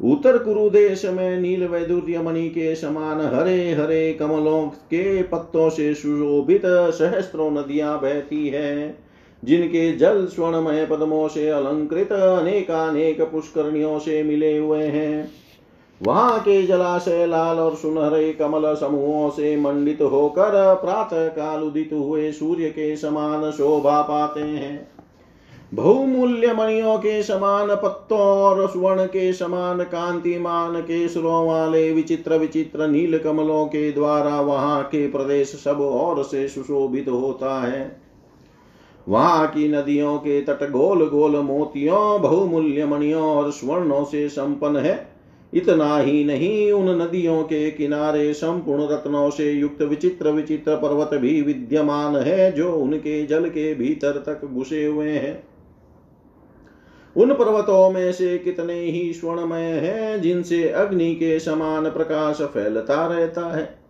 उत्तर 0.00 0.38
कुरुदेश 0.38 1.04
में 1.04 1.40
नील 1.40 1.66
वैदुर्य 1.66 2.18
मणि 2.18 2.48
के 2.48 2.74
समान 2.74 3.20
हरे 3.34 3.72
हरे 3.72 4.12
कमलों 4.12 4.66
के 4.66 5.22
पत्तों 5.22 5.68
से 5.70 5.94
सुशोभित 5.94 6.62
सहस्त्रों 6.66 7.50
नदियाँ 7.50 8.00
बहती 8.00 8.48
है। 8.48 9.03
जिनके 9.44 9.92
जल 9.92 10.26
स्वर्णमय 10.26 10.86
पद्मों 10.86 11.28
से 11.28 11.48
अलंकृत 11.48 12.12
अनेकानेक 12.12 13.22
पुष्करणियों 13.22 13.98
से 13.98 14.22
मिले 14.22 14.56
हुए 14.58 14.84
हैं। 14.84 15.30
वहाँ 16.00 16.38
के 16.40 16.62
जलाशय 16.62 17.26
लाल 17.26 17.58
और 17.58 17.74
सुनहरे 17.74 18.32
कमल 18.32 18.74
समूहों 18.74 19.30
से 19.30 19.56
मंडित 19.56 20.02
होकर 20.02 20.74
प्रातः 20.74 21.28
काल 21.28 21.62
उदित 21.62 21.90
हुए 21.92 22.32
सूर्य 22.32 22.68
के 22.68 22.96
समान 22.96 23.50
शोभा 23.50 24.02
पाते 24.02 24.40
हैं। 24.40 24.88
बहुमूल्य 25.74 26.52
मणियों 26.52 26.98
के 26.98 27.22
समान 27.22 27.74
पत्तों 27.74 28.18
और 28.18 28.68
स्वर्ण 28.68 29.04
के 29.06 29.32
समान 29.32 29.82
कांतिमान 29.82 30.80
केसरों 30.80 31.46
वाले 31.48 31.92
विचित्र 31.92 32.36
विचित्र 32.36 32.86
नील 32.86 33.18
कमलों 33.18 33.66
के 33.66 33.92
द्वारा 33.92 34.40
वहाँ 34.40 34.82
के 34.82 35.06
प्रदेश 35.10 35.48
सब 35.64 35.80
और 35.80 36.22
से 36.24 36.48
सुशोभित 36.48 37.08
होता 37.08 37.60
है। 37.60 38.03
वहाँ 39.08 39.46
की 39.46 39.68
नदियों 39.68 40.18
के 40.18 40.40
तट 40.40 40.70
गोल 40.70 41.08
गोल 41.08 41.36
मोतियों 41.36 42.22
बहुमूल्य 42.22 42.86
मणियों 42.86 43.22
और 43.22 43.50
स्वर्णों 43.50 44.04
से 44.04 44.28
संपन्न 44.28 44.76
है। 44.76 45.14
इतना 45.54 45.98
ही 45.98 46.24
नहीं, 46.24 46.72
उन 46.72 47.02
नदियों 47.02 47.42
के 47.42 47.70
किनारे 47.70 48.34
संपूर्ण 48.34 48.88
रत्नों 48.88 49.30
से 49.30 49.52
युक्त 49.52 49.82
विचित्र 49.82 50.30
विचित्र 50.30 50.76
पर्वत 50.76 51.10
भी 51.14 51.42
विद्यमान 51.42 52.16
है, 52.16 52.52
जो 52.52 52.72
उनके 52.72 53.26
जल 53.26 53.48
के 53.48 53.74
भीतर 53.74 54.12
तक 54.12 54.44
घुसे 54.44 54.86
हुए 54.86 55.10
हैं। 55.10 55.44
उन 57.16 57.32
पर्वतों 57.32 57.90
में 57.90 58.12
से 58.12 58.38
कितने 58.38 58.80
ही 58.80 59.12
स्वर्णमय 59.12 59.62
हैं, 59.62 60.20
जिनसे 60.20 60.68
अग्नि 60.68 61.14
के 61.14 61.40
समान 61.40 61.90
प्रकाश 61.90 62.42
फैलता 62.42 63.06
रहता 63.06 63.56
है। 63.56 63.83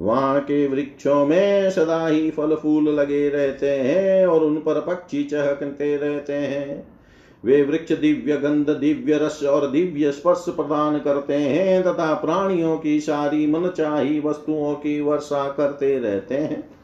वहाँ 0.00 0.40
के 0.40 0.66
वृक्षों 0.68 1.26
में 1.26 1.70
सदा 1.70 2.06
ही 2.06 2.30
फल 2.30 2.54
फूल 2.54 2.88
लगे 2.88 3.28
रहते 3.28 3.70
हैं 3.70 4.26
और 4.26 4.44
उन 4.44 4.56
पर 4.56 4.80
पक्षी 4.80 5.24
चहकते 5.24 5.96
रहते 5.96 6.32
हैं। 6.32 6.96
वे 7.44 7.62
वृक्ष 7.62 7.92
दिव्य 7.92 8.36
गंध, 8.36 8.70
दिव्य 8.70 9.18
रस 9.18 9.42
और 9.42 9.70
दिव्य 9.70 10.12
स्पर्श 10.12 10.44
प्रदान 10.48 10.98
करते 10.98 11.34
हैं 11.34 11.82
तथा 11.82 12.14
प्राणियों 12.14 12.78
की 12.78 13.00
सारी 13.00 13.46
मनचाही 13.46 14.20
वस्तुओं 14.20 14.74
की 14.74 15.00
वर्षा 15.00 15.48
करते 15.48 15.98
रहते 15.98 16.34
हैं। 16.34 16.75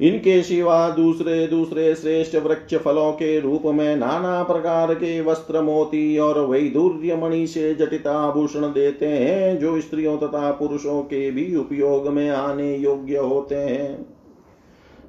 इनके 0.00 0.42
सिवा 0.42 0.90
दूसरे 0.90 1.46
दूसरे 1.46 1.94
श्रेष्ठ 1.94 2.36
वृक्ष 2.36 2.74
फलों 2.74 3.12
के 3.12 3.40
रूप 3.40 3.62
में 3.64 3.96
नाना 3.96 4.42
प्रकार 4.42 4.94
के 4.94 5.20
वस्त्र 5.20 5.62
मोती 5.62 6.18
और 6.18 6.40
वैदुर्य 6.46 7.16
मणि 7.16 7.46
से 7.46 7.74
जटित 7.74 8.06
आभूषण 8.06 8.60
देते 8.60 9.06
हैं, 9.06 9.58
जो 9.58 9.80
स्त्रियों 9.80 10.18
तथा 10.18 10.50
पुरुषों 10.50 11.02
के 11.02 11.30
भी 11.30 11.56
उपयोग 11.56 12.08
में 12.08 12.30
आने 12.30 12.76
योग्य 12.76 13.16
होते 13.16 13.54
हैं। 13.54 14.06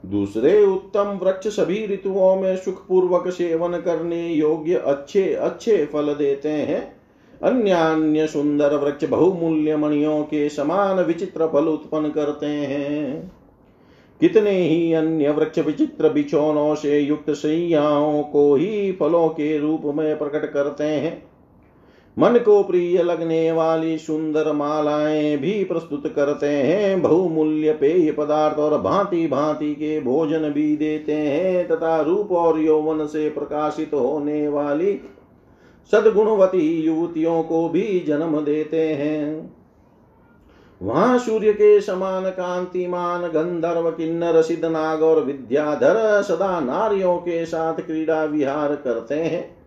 दूसरे 0.06 0.66
उत्तम 0.66 1.20
वृक्ष 1.24 1.48
सभी 1.48 1.86
ऋतुओं 1.88 2.36
में 2.42 2.56
सुखपूर्वक 2.58 3.28
सेवन 3.28 3.80
करने 3.82 4.28
योग्य 4.28 4.76
अच्छे 4.76 5.34
अच्छे 5.34 5.86
फल 5.86 6.14
देते 6.14 6.50
हैं। 6.50 7.02
अन्य 7.44 7.72
अन्य 7.72 8.28
सुंदर 8.28 8.76
वृक्ष 8.76 9.06
बहुमूल्य 9.06 9.78
मणियों 9.78 10.24
के 10.24 10.50
समान 10.50 11.00
विचित्र 11.00 11.48
फल 11.48 11.66
उत्पन्न 11.66 12.10
करते 12.10 12.46
हैं। 12.46 13.32
कितने 14.22 14.52
ही 14.52 14.94
अन्य 14.94 15.30
वृक्ष 15.30 15.60
विचित्र 15.60 16.10
बिछोनों 16.10 16.76
से 16.76 17.00
युक्त 17.00 17.30
सैयाओं 17.30 18.24
को 18.24 18.56
ही 18.56 18.92
फलों 18.92 19.28
के 19.30 19.58
रूप 19.58 19.82
में 19.86 20.18
प्रकट 20.18 20.46
करते 20.54 20.84
हैं। 20.84 21.32
मन 22.18 22.38
को 22.38 22.64
प्रिय 22.64 23.04
लगने 23.04 23.52
वाली 23.52 23.98
सुंदर 23.98 24.52
मालाएँ 24.52 25.38
भी 25.38 25.64
प्रस्तुत 25.64 26.08
करते 26.16 26.48
हैं। 26.48 27.02
बहुमूल्य 27.02 27.74
पेय 27.74 28.12
पदार्थ 28.12 28.58
और 28.58 28.82
भांति 28.82 29.28
भांति 29.28 29.74
के 29.76 30.00
भोजन 30.02 30.50
भी 30.50 30.78
देते 30.78 31.14
हैं 31.14 31.68
तथा 31.68 32.02
रूप 32.02 32.32
और 32.32 32.60
यौवन 32.60 33.06
से 33.06 33.30
प्रकाशित 33.30 33.94
होने 33.94 34.48
वाली 34.48 34.94
सदगुणवती 35.92 36.82
युवतियों 36.82 37.44
को 37.44 37.70
भी 37.70 38.04
जन्म 38.08 38.42
देते 38.42 38.88
हैं। 38.94 39.61
वहाँ 40.82 41.20
सूर्य 41.20 41.54
के 41.54 41.82
समान 41.82 42.30
कांतिमान, 42.30 43.22
गंधर्व 43.22 43.92
किन्नर, 43.92 44.42
सिद्ध 44.42 44.66
नाग 44.66 45.04
और 45.04 45.24
विद्याधर 45.24 46.22
सदा 46.22 46.60
नारियों 46.60 47.18
के 47.18 47.46
साथ 47.46 47.74
क्रीड़ा 47.74 48.24
विहार 48.24 48.76
करते 48.76 49.16
हैं। 49.16 49.58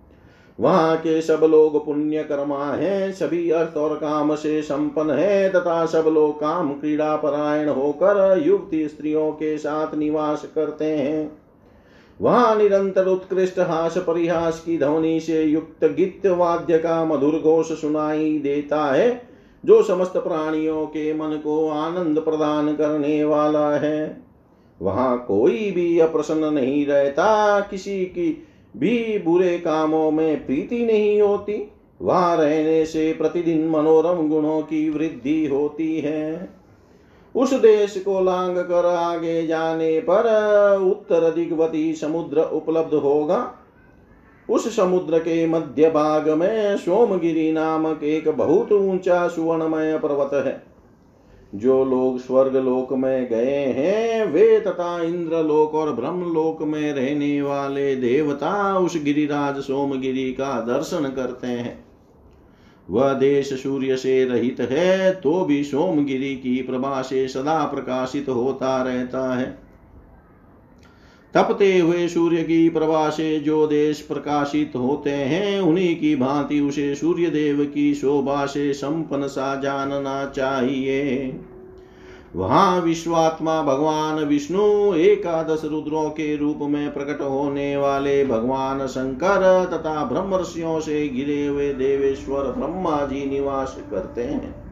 वहाँ 0.60 0.96
के 0.96 1.22
सब 1.22 1.40
लोग 1.44 1.86
पुण्य 1.86 2.22
कर्मा 2.22 2.64
है, 2.64 3.12
सभी 3.12 3.50
अर्थ 3.50 3.76
और 3.76 3.94
काम 3.96 4.34
से 4.34 4.62
संपन्न 4.62 5.10
है, 5.10 5.50
तथा 5.50 5.86
सब 5.86 6.04
लोग 6.08 6.40
काम 6.40 6.72
क्रीड़ा 6.72 7.16
परायण 7.16 7.68
होकर 7.68 8.42
युवती 8.46 8.88
स्त्रियों 8.88 9.32
के 9.32 9.58
साथ 9.58 9.94
निवास 9.94 10.48
करते 10.54 10.84
हैं। 10.84 11.38
वहाँ 12.20 12.56
निरंतर 12.56 13.06
उत्कृष्ट 13.06 13.58
हास 13.58 13.98
परिहास 13.98 14.60
की 14.60 14.78
ध्वनि 14.78 15.20
से 15.20 15.42
युक्त 15.42 15.84
गीत 15.84 16.26
वाद्य 16.26 16.78
का 16.78 17.04
मधुर 17.04 17.38
घोष 17.38 17.80
सुनाई 17.80 18.38
देता 18.38 18.84
है। 18.84 19.33
जो 19.64 19.82
समस्त 19.82 20.12
प्राणियों 20.12 20.86
के 20.86 21.14
मन 21.14 21.40
को 21.44 21.68
आनंद 21.68 22.18
प्रदान 22.18 22.76
करने 22.76 23.24
वाला 23.24 23.70
है, 23.70 24.22
वहाँ 24.82 25.24
कोई 25.28 25.70
भी 25.70 25.98
अप्रसन्न 25.98 26.54
नहीं 26.54 26.86
रहता, 26.86 27.60
किसी 27.60 28.04
की 28.04 28.46
भी 28.76 29.18
बुरे 29.18 29.58
कामों 29.58 30.10
में 30.10 30.46
प्रीति 30.46 30.84
नहीं 30.84 31.22
होती, 31.22 31.72
वहाँ 32.02 32.36
रहने 32.36 32.86
से 32.86 33.12
प्रतिदिन 33.12 33.68
मनोरम 33.68 34.28
गुणों 34.28 34.62
की 34.62 34.90
वृद्धि 34.90 35.46
होती 35.46 36.00
है। 36.00 36.50
उस 37.34 37.54
देश 37.54 38.02
को 38.04 38.20
लांग 38.20 38.56
कर 38.56 38.86
आगे 38.86 39.46
जाने 39.46 40.00
पर 40.00 40.24
उत्तर 40.90 41.30
दिग्वती 41.30 41.94
समुद्र 41.94 42.40
उपलब्ध 42.40 42.94
होगा 42.94 43.58
उस 44.48 44.76
समुद्र 44.76 45.18
के 45.18 45.46
मध्य 45.46 45.90
भाग 45.90 46.28
में 46.30 46.76
सोमगिरी 46.76 47.52
नामक 47.52 48.02
एक 48.02 48.28
बहुत 48.28 48.72
ऊँचा 48.72 49.26
सुवर्णमय 49.28 49.98
पर्वत 49.98 50.30
है। 50.46 50.62
जो 51.54 51.84
लोग 51.84 52.18
स्वर्ग 52.18 52.56
लोक 52.56 52.92
में 52.92 53.28
गए 53.28 53.64
हैं, 53.68 54.24
वे 54.24 54.60
तथा 54.60 55.02
इंद्र 55.02 55.42
लोक 55.42 55.74
और 55.74 55.92
ब्रह्म 55.92 56.32
लोक 56.32 56.62
में 56.62 56.92
रहने 56.92 57.42
वाले 57.42 57.94
देवता 57.96 58.78
उस 58.78 59.02
गिरिराज 59.04 59.56
सोमगिरी 59.56 60.32
का 60.32 60.60
दर्शन 60.60 61.12
करते 61.16 61.46
हैं। 61.46 61.84
वह 62.90 63.12
देश 63.12 63.52
सूर्य 63.62 63.96
से 63.96 64.24
रहित 64.24 64.60
है 64.60 65.12
तो 65.12 65.44
भी 65.44 65.62
सोमगिरी 65.64 66.34
की 66.36 66.62
प्रभा 66.62 67.02
से 67.02 67.26
सदा 67.28 67.64
प्रकाशित 67.64 68.28
होता 68.28 68.82
रहता 68.82 69.34
है। 69.34 69.63
तपते 71.36 71.78
हुए 71.78 72.08
सूर्य 72.08 72.42
की 72.42 72.68
प्रभा 72.70 73.10
से 73.10 73.40
जो 73.40 73.66
देश 73.66 74.00
प्रकाशित 74.00 74.72
होते 74.76 75.10
हैं, 75.10 75.60
उन्हीं 75.60 75.96
की 75.96 76.16
भांति 76.16 76.60
उसे 76.60 76.94
सूर्य 76.94 77.26
देव 77.26 77.64
की 77.64 77.94
शोभा 77.94 78.46
से 78.46 78.72
संपन्न 78.72 79.26
सा 79.26 79.60
जानना 79.60 80.26
चाहिए। 80.26 81.34
वहाँ 82.36 82.80
विश्वात्मा 82.80 83.62
भगवान 83.62 84.24
विष्णु 84.24 84.94
एकादश 84.94 85.62
रुद्रों 85.64 86.10
के 86.10 86.36
रूप 86.36 86.58
में 86.62 86.94
प्रकट 86.94 87.20
होने 87.20 87.76
वाले 87.76 88.24
भगवान 88.24 88.86
शंकर 88.86 89.64
तथा 89.72 90.04
ब्रह्मर्षियों 90.04 90.80
से 90.80 91.08
गिरे 91.08 91.46
हुए 91.46 91.72
देवेश्वर 91.72 92.42
ब्रह्मा 92.42 93.06
जी 93.06 93.30
निवास 93.30 93.76
करते 93.90 94.22
हैं। 94.22 94.63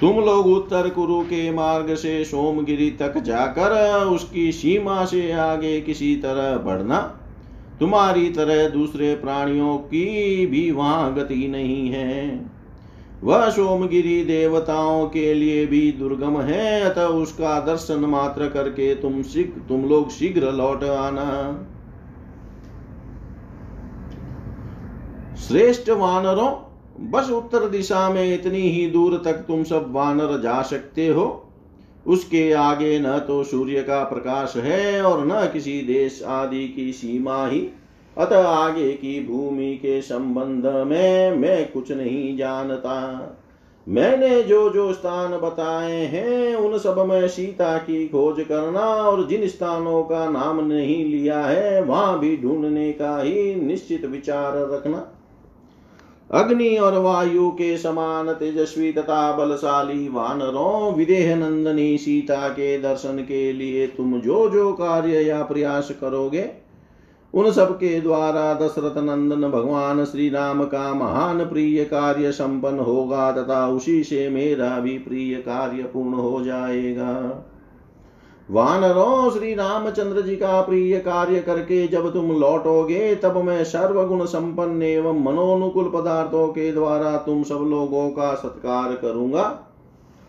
तुम 0.00 0.20
लोग 0.20 0.46
उत्तर 0.46 0.88
कुरु 0.88 1.20
के 1.22 1.50
मार्ग 1.50 1.94
से 1.94 2.24
सोमगिरी 2.24 2.90
तक 2.90 3.18
जाकर 3.18 3.72
उसकी 4.04 4.52
सीमा 4.52 5.04
से 5.04 5.32
आगे 5.32 5.80
किसी 5.80 6.14
तरह 6.16 6.56
बढ़ना। 6.56 6.98
तुम्हारी 7.80 8.30
तरह 8.30 8.68
दूसरे 8.68 9.14
प्राणियों 9.14 9.76
की 9.76 10.46
भी 10.46 10.70
वहाँ 10.70 11.14
गति 11.14 11.48
नहीं 11.48 11.88
है। 11.90 12.50
वह 13.24 13.48
सोमगिरी 13.50 14.22
देवताओं 14.24 15.06
के 15.08 15.34
लिए 15.34 15.66
भी 15.66 15.92
दुर्गम 15.92 16.40
है, 16.40 16.80
अतः 16.80 17.02
उसका 17.02 17.58
दर्शन 17.60 18.04
मात्र 18.04 18.48
करके 18.48 18.94
तुम 18.94 19.22
शीघ्र, 19.22 19.60
तुम 19.68 19.84
लोग 19.84 20.10
शीघ्र 20.10 20.52
लौट 20.52 20.84
आना। 20.84 21.66
श्रेष्ठ 25.38 25.90
वानरों 25.90 26.50
बस 27.00 27.30
उत्तर 27.30 27.68
दिशा 27.68 28.08
में 28.10 28.34
इतनी 28.34 28.60
ही 28.60 28.86
दूर 28.86 29.22
तक 29.24 29.32
तुम 29.32 29.62
सब 29.64 29.92
वानर 29.92 30.40
जा 30.40 30.62
सकते 30.62 31.06
हो। 31.08 31.46
उसके 32.06 32.52
आगे 32.52 32.98
न 32.98 33.18
तो 33.18 33.44
सूर्य 33.44 33.82
का 33.82 34.04
प्रकाश 34.04 34.56
है 34.56 35.02
और 35.02 35.26
न 35.26 35.50
किसी 35.52 35.80
देश 35.82 36.22
आदि 36.22 36.68
की 36.68 36.92
सीमा 36.92 37.46
ही। 37.46 37.68
अतः 38.16 38.46
आगे 38.46 38.92
की 38.92 39.26
भूमि 39.26 39.74
के 39.74 40.00
संबंध 40.02 40.66
में 40.66 41.36
मैं 41.36 41.72
कुछ 41.72 41.92
नहीं 41.92 42.36
जानता। 42.36 43.36
मैंने 43.88 44.42
जो 44.42 44.70
जो 44.70 44.92
स्थान 44.92 45.32
बताए 45.32 46.04
हैं, 46.04 46.54
उन 46.54 46.78
सब 46.78 46.98
में 47.08 47.28
सीता 47.28 47.76
की 47.78 48.08
खोज 48.08 48.44
करना 48.48 48.80
और 48.80 49.26
जिन 49.28 49.46
स्थानों 49.48 50.02
का 50.02 50.30
नाम 50.30 50.60
नहीं 50.66 51.04
लिया 51.04 51.40
है, 51.40 51.82
वहाँ 51.82 52.18
भी 52.18 52.36
ढूँढने 52.36 52.92
का 52.92 53.22
ही 53.22 53.54
निश्चित 53.54 54.04
विचार 54.04 54.56
रखना। 54.72 55.19
अग्नि 56.34 56.76
और 56.76 56.98
वायु 56.98 57.50
के 57.50 57.76
समान 57.78 58.32
तेजस्वी 58.32 58.92
तथा 58.92 59.32
बलशाली 59.32 60.08
वानरों, 60.08 60.94
विदेह 60.94 61.36
नंदनी 61.36 61.98
सीता 61.98 62.48
के 62.48 62.78
दर्शन 62.78 63.18
के 63.18 63.52
लिए 63.52 63.86
तुम 63.86 64.20
जो 64.20 64.48
जो 64.50 64.72
कार्य 64.72 65.22
या 65.22 65.42
प्रयास 65.42 65.90
करोगे, 66.00 66.50
उन 67.34 67.50
सब 67.50 67.76
के 67.76 68.00
द्वारा 68.00 68.54
दशरथ 68.54 68.98
नंदन 68.98 69.48
भगवान 69.50 70.04
श्री 70.04 70.28
राम 70.30 70.64
का 70.64 70.94
महान 70.94 71.44
प्रिय 71.44 71.84
कार्य 71.84 72.32
संपन्न 72.32 72.78
होगा 72.78 73.32
तथा 73.32 73.68
उसी 73.68 74.04
से 74.04 74.28
मेरा 74.28 74.78
भी 74.80 74.98
प्रिय 74.98 75.34
कार्य 75.34 75.82
पूर्ण 75.82 76.14
हो 76.14 76.44
जाएगा। 76.44 77.46
वानरों, 78.50 79.30
श्री 79.30 79.54
रामचंद्र 79.54 80.20
जी 80.20 80.36
का 80.36 80.60
प्रिय 80.62 80.98
कार्य 80.98 81.40
करके 81.40 81.86
जब 81.88 82.12
तुम 82.12 82.30
लौटोगे, 82.32 83.14
तब 83.14 83.36
मैं 83.36 83.64
सर्वगुण 83.64 84.24
संपन्न 84.24 84.82
एवं 84.82 85.22
मनोनुकूल 85.22 85.90
पदार्थों 85.94 86.46
के 86.48 86.72
द्वारा 86.72 87.16
तुम 87.16 87.42
सब 87.42 87.66
लोगों 87.68 88.08
का 88.10 88.34
सत्कार 88.34 88.94
करूँगा। 88.94 89.44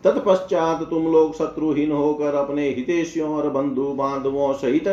तत्पश्चात 0.03 0.83
तुम 0.89 1.07
लोग 1.07 1.33
शत्रुहीन 1.35 1.91
होकर 1.91 2.35
अपने 2.35 2.69
हितेशियों 2.69 3.35
और 3.35 3.49
बंधु 3.49 3.87
बांधवों 3.93 4.53
सहित 4.53 4.83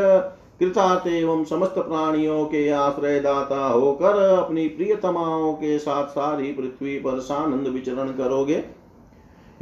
कृतार्थ 0.61 1.07
एवं 1.07 1.45
समस्त 1.45 1.75
प्राणियों 1.79 2.45
के 2.45 2.69
आश्रयदाता 2.71 3.67
होकर 3.67 4.19
अपनी 4.39 4.67
प्रियतमाओं 4.69 5.53
के 5.53 5.79
साथ 5.79 6.07
सारी 6.07 6.53
पृथ्वी 6.53 6.97
पर 6.99 7.19
सानंद 7.21 7.69
विचरण 7.69 8.09
करोगे। 8.09 8.65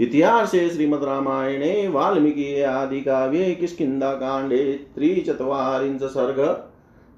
इतिहास 0.01 0.51
श्रीमद 0.51 1.05
रामायणे, 1.05 1.89
वाल्मीकि 1.89 2.63
आदि 2.63 3.01
काव्ये, 3.01 3.55
किष्किन्धा 3.55 4.13
कांडे 4.13 4.73
त्रिचत्वारिंश 4.73 6.03
सर्ग। 6.03 6.69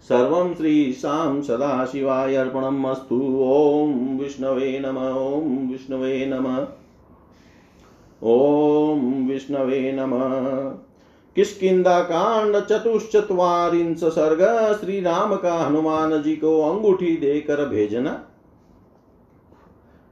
सर्वं 0.03 0.55
श्रीशां 0.55 1.43
सदाशिवाय 1.43 2.35
अर्पणम् 2.35 2.87
अस्तु। 2.87 3.17
ॐ 3.43 4.19
विष्णवे 4.19 4.83
नम, 4.85 4.97
ॐ 4.99 5.73
विष्णवे 5.73 6.27
नम। 6.27 6.67
ॐ 8.29 9.29
विष्णवे 9.29 9.93
नमः। 9.93 10.71
किसकिदा 11.37 12.01
कांड 12.01 12.57
चतुश्चत्वारिंश 12.57 14.05
सर्ग। 14.05 14.73
श्री 14.81 15.01
राम 15.01 15.37
का 15.37 15.55
हनुमान 15.55 16.23
जी 16.23 16.37
को 16.37 16.63
अंगूठी 16.63 17.17
देकर 17.17 17.69
भेजना। 17.69 18.28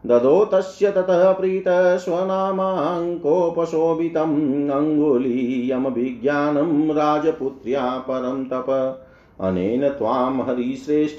ददो 0.05 0.45
तस्य 0.45 0.91
ततः 0.91 1.31
प्रीतः 1.31 1.97
स्वनामाङ्कोपशोभितम् 1.97 4.69
अङ्गुलीयमभिज्ञानं 4.69 6.89
राजपुत्र्या 6.89 7.97
परं 7.97 8.45
तप। 8.45 9.03
अनेन 9.41 9.89
त्वां 9.89 10.41
हरिश्रेष्ठ 10.41 11.17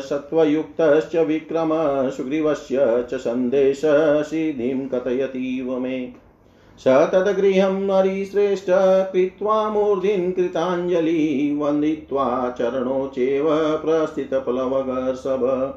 सत्त्वयुक्तश्च 0.00 1.16
विक्रम, 1.16 1.70
सुग्रीवस्य 2.10 3.06
च 3.10 3.14
सन्देशसिद्धिं 3.14 4.88
कथयतीव 4.88 5.78
मे। 5.78 6.12
स 6.78 6.84
तद्गृहं 6.86 7.90
हरिश्रेष्ठ, 7.90 8.66
कृत्वा 9.12 9.70
मूर्धिन् 9.70 10.32
कृताञ्जलि, 10.32 11.58
वन्दित्वा 11.60 12.54
चरणो 12.58 13.12
चेव 13.14 13.80
प्रस्थितप्लवगर्षभ 13.84 15.74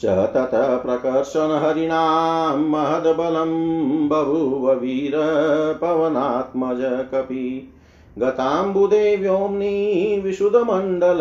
स 0.00 0.04
ततः 0.04 0.76
प्रकर्षणहरिणां 0.76 2.58
महद्बलं 2.58 4.08
बभूव 4.08 4.72
वीरपवनात्मज 4.72 7.10
कपि। 7.14 7.72
गताम्बुदे 8.18 9.16
व्योम्नि 9.16 10.20
विशुधमण्डल 10.24 11.18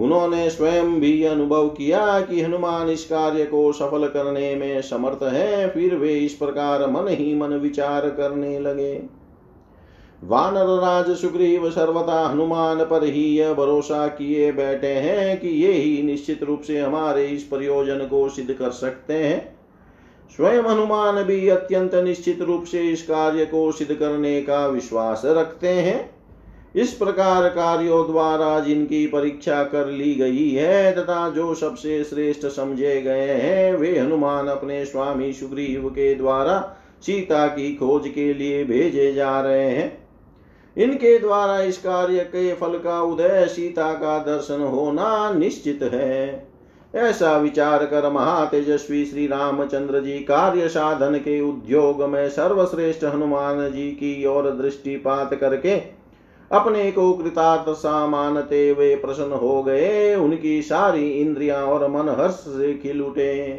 उन्होंने 0.00 0.50
स्वयं 0.50 1.00
भी 1.00 1.24
अनुभव 1.24 1.68
किया 1.68 2.20
कि 2.20 2.40
हनुमान 2.40 2.88
इस 2.88 3.04
कार्य 3.04 3.44
को 3.44 3.72
सफल 3.72 4.06
करने 4.08 4.54
में 4.56 4.82
समर्थ 4.82 5.22
है, 5.22 5.68
फिर 5.68 5.94
वे 5.94 6.14
इस 6.14 6.32
प्रकार 6.32 6.90
मन 6.90 7.08
ही 7.08 7.34
मन 7.34 7.48
विचार 7.48 8.08
करने 8.08 8.58
लगे। 8.58 9.02
वानर 10.24 10.66
राज 10.80 11.16
सुग्रीव 11.16 11.70
सर्वथा 11.70 12.28
हनुमान 12.28 12.84
पर 12.84 13.04
ही 13.04 13.24
यह 13.38 13.54
भरोसा 13.54 14.06
किए 14.08 14.52
बैठे 14.52 14.86
हैं 14.86 15.40
कि 15.40 15.48
ये 15.48 15.72
ही 15.72 16.02
निश्चित 16.02 16.42
रूप 16.42 16.60
से 16.60 16.78
हमारे 16.78 17.26
इस 17.26 17.42
प्रयोजन 17.42 17.98
को 17.98 18.28
सिद्ध 18.28 18.52
कर 18.52 18.70
सकते 18.70 19.14
हैं। 19.14 19.58
स्वयं 20.36 20.62
हनुमान 20.62 21.22
भी 21.22 21.48
अत्यंत 21.48 21.94
निश्चित 21.94 22.42
रूप 22.42 22.64
से 22.64 22.82
इस 22.88 23.02
कार्य 23.02 23.44
को 23.44 23.72
सिद्ध 23.72 23.94
करने 23.94 24.40
का 24.42 24.66
विश्वास 24.66 25.22
रखते 25.24 25.68
हैं। 25.68 26.19
इस 26.74 26.92
प्रकार 26.92 27.48
कार्यों 27.48 28.06
द्वारा 28.06 28.60
जिनकी 28.60 29.06
परीक्षा 29.06 29.62
कर 29.64 29.86
ली 29.86 30.14
गई 30.14 30.50
है 30.50 30.92
तथा 30.92 31.28
जो 31.30 31.54
सबसे 31.54 32.04
श्रेष्ठ 32.04 32.46
समझे 32.46 33.00
गए 33.02 33.28
हैं, 33.28 33.74
वे 33.74 33.98
हनुमान 33.98 34.46
अपने 34.46 34.84
स्वामी 34.84 35.32
सुग्रीव 35.32 35.88
के 35.88 36.14
द्वारा 36.14 36.76
सीता 37.02 37.46
की 37.46 37.74
खोज 37.74 38.08
के 38.08 38.34
लिए 38.34 38.64
भेजे 38.64 39.12
जा 39.12 39.40
रहे 39.40 39.68
हैं। 39.70 40.08
इनके 40.76 41.18
द्वारा 41.18 41.60
इस 41.60 41.78
कार्य 41.78 42.18
के 42.18 42.52
फल 42.54 42.78
का 42.78 43.02
उदय 43.02 43.46
सीता 43.46 43.92
का 43.92 44.18
दर्शन 44.18 44.60
होना 44.60 45.32
निश्चित 45.32 45.82
है। 45.82 46.48
ऐसा 46.94 47.36
विचार 47.36 47.84
कर 47.86 48.10
महातेजस्वी 48.10 49.04
श्री 49.04 49.26
रामचंद्र 49.26 50.00
जी 50.00 50.18
कार्य 50.18 50.68
साधन 50.68 51.14
के 51.14 51.40
उद्योग 51.40 52.02
में 52.02 52.28
सर्वश्रेष्ठ 52.28 53.04
हनुमान 53.04 53.70
जी 53.72 53.90
की 53.90 54.26
ओर 54.26 54.50
दृष्टिपात 54.50 55.34
करके 55.34 55.99
अपने 56.50 56.90
को 56.92 57.12
कृतार्थ 57.12 57.68
सा 57.70 58.06
मानते 58.06 58.72
वे 58.72 58.94
प्रसन्न 58.96 59.32
हो 59.32 59.62
गए। 59.62 60.14
उनकी 60.14 60.62
सारी 60.62 61.08
इंद्रियाँ 61.10 61.64
और 61.64 61.90
मन 61.90 62.08
हर्ष 62.08 62.34
से 62.34 62.72
खिल 62.74 63.02
उठे। 63.02 63.50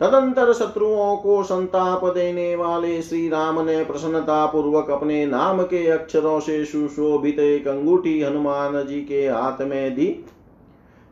तदंतर 0.00 0.52
शत्रुओं 0.52 1.16
को 1.16 1.42
संताप 1.42 2.04
देने 2.04 2.54
वाले 2.56 3.00
श्री 3.02 3.28
राम 3.28 3.60
ने 3.60 3.84
प्रसन्नता 3.84 4.44
पूर्वक 4.46 4.90
अपने 4.90 5.24
नाम 5.26 5.62
के 5.62 5.86
अक्षरों 5.86 6.40
से 6.40 6.64
सुशोभित 6.64 7.38
एक 7.38 7.68
अंगूठी 7.68 8.20
हनुमान 8.22 8.86
जी 8.86 9.00
के 9.00 9.26
हाथ 9.28 9.62
में 9.62 9.94
दी, 9.94 10.08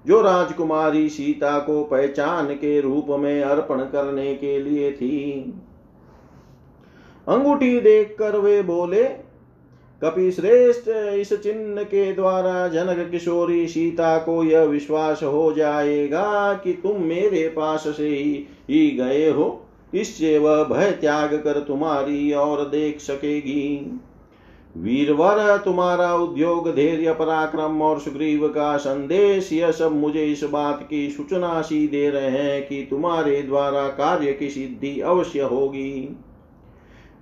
जो 0.04 0.20
राजकुमारी 0.20 1.08
सीता 1.08 1.58
को 1.58 1.82
पहचान 1.84 2.46
के 2.54 2.80
रूप 2.80 3.06
में 3.10 3.42
अर्पण 3.42 3.80
करने 3.82 4.34
के 4.34 4.58
लिए 4.60 4.90
थी। 4.92 5.54
अंगूठी 7.26 7.80
देखकर 7.80 8.36
वे 8.36 8.62
बोले 8.62 9.04
कपि 10.04 10.30
श्रेष्ठ 10.30 10.88
इस 10.88 11.32
चिन्ह 11.32 11.82
के 11.82 12.12
द्वारा 12.12 12.68
जनक 12.68 13.10
किशोरी 13.10 13.66
सीता 13.68 14.18
को 14.18 14.44
यह 14.44 14.62
विश्वास 14.62 15.22
हो 15.22 15.52
जाएगा 15.52 16.54
कि 16.54 16.72
तुम 16.72 17.02
मेरे 17.02 17.48
पास 17.48 17.84
से 17.96 18.08
ही, 18.08 18.46
ही 18.70 18.90
गए 18.90 19.30
हो। 19.30 19.66
इससे 19.94 20.38
वह 20.38 20.64
भय 20.64 20.90
त्याग 20.90 21.34
कर 21.34 21.60
तुम्हारी 21.60 22.32
और 22.32 22.64
देख 22.68 23.00
सकेगी। 23.00 24.00
वीरवर 24.76 25.56
तुम्हारा 25.56 26.14
उद्योग 26.14 26.74
धैर्य 26.74 27.12
पराक्रम 27.12 27.82
और 27.82 28.00
सुग्रीव 28.00 28.48
का 28.48 28.76
संदेश 28.76 29.52
यह 29.52 29.70
सब 29.70 29.92
मुझे 29.92 30.24
इस 30.24 30.44
बात 30.44 30.86
की 30.90 31.10
सूचना 31.10 31.62
सी 31.62 31.88
दे 31.88 32.10
रहे 32.10 32.30
हैं 32.30 32.66
कि 32.66 32.86
तुम्हारे 32.90 33.42
द्वारा 33.42 33.88
कार्य 33.88 34.32
की 34.32 34.50
सिद्धि 34.50 35.00
अवश्य 35.00 35.40
होगी। 35.40 36.16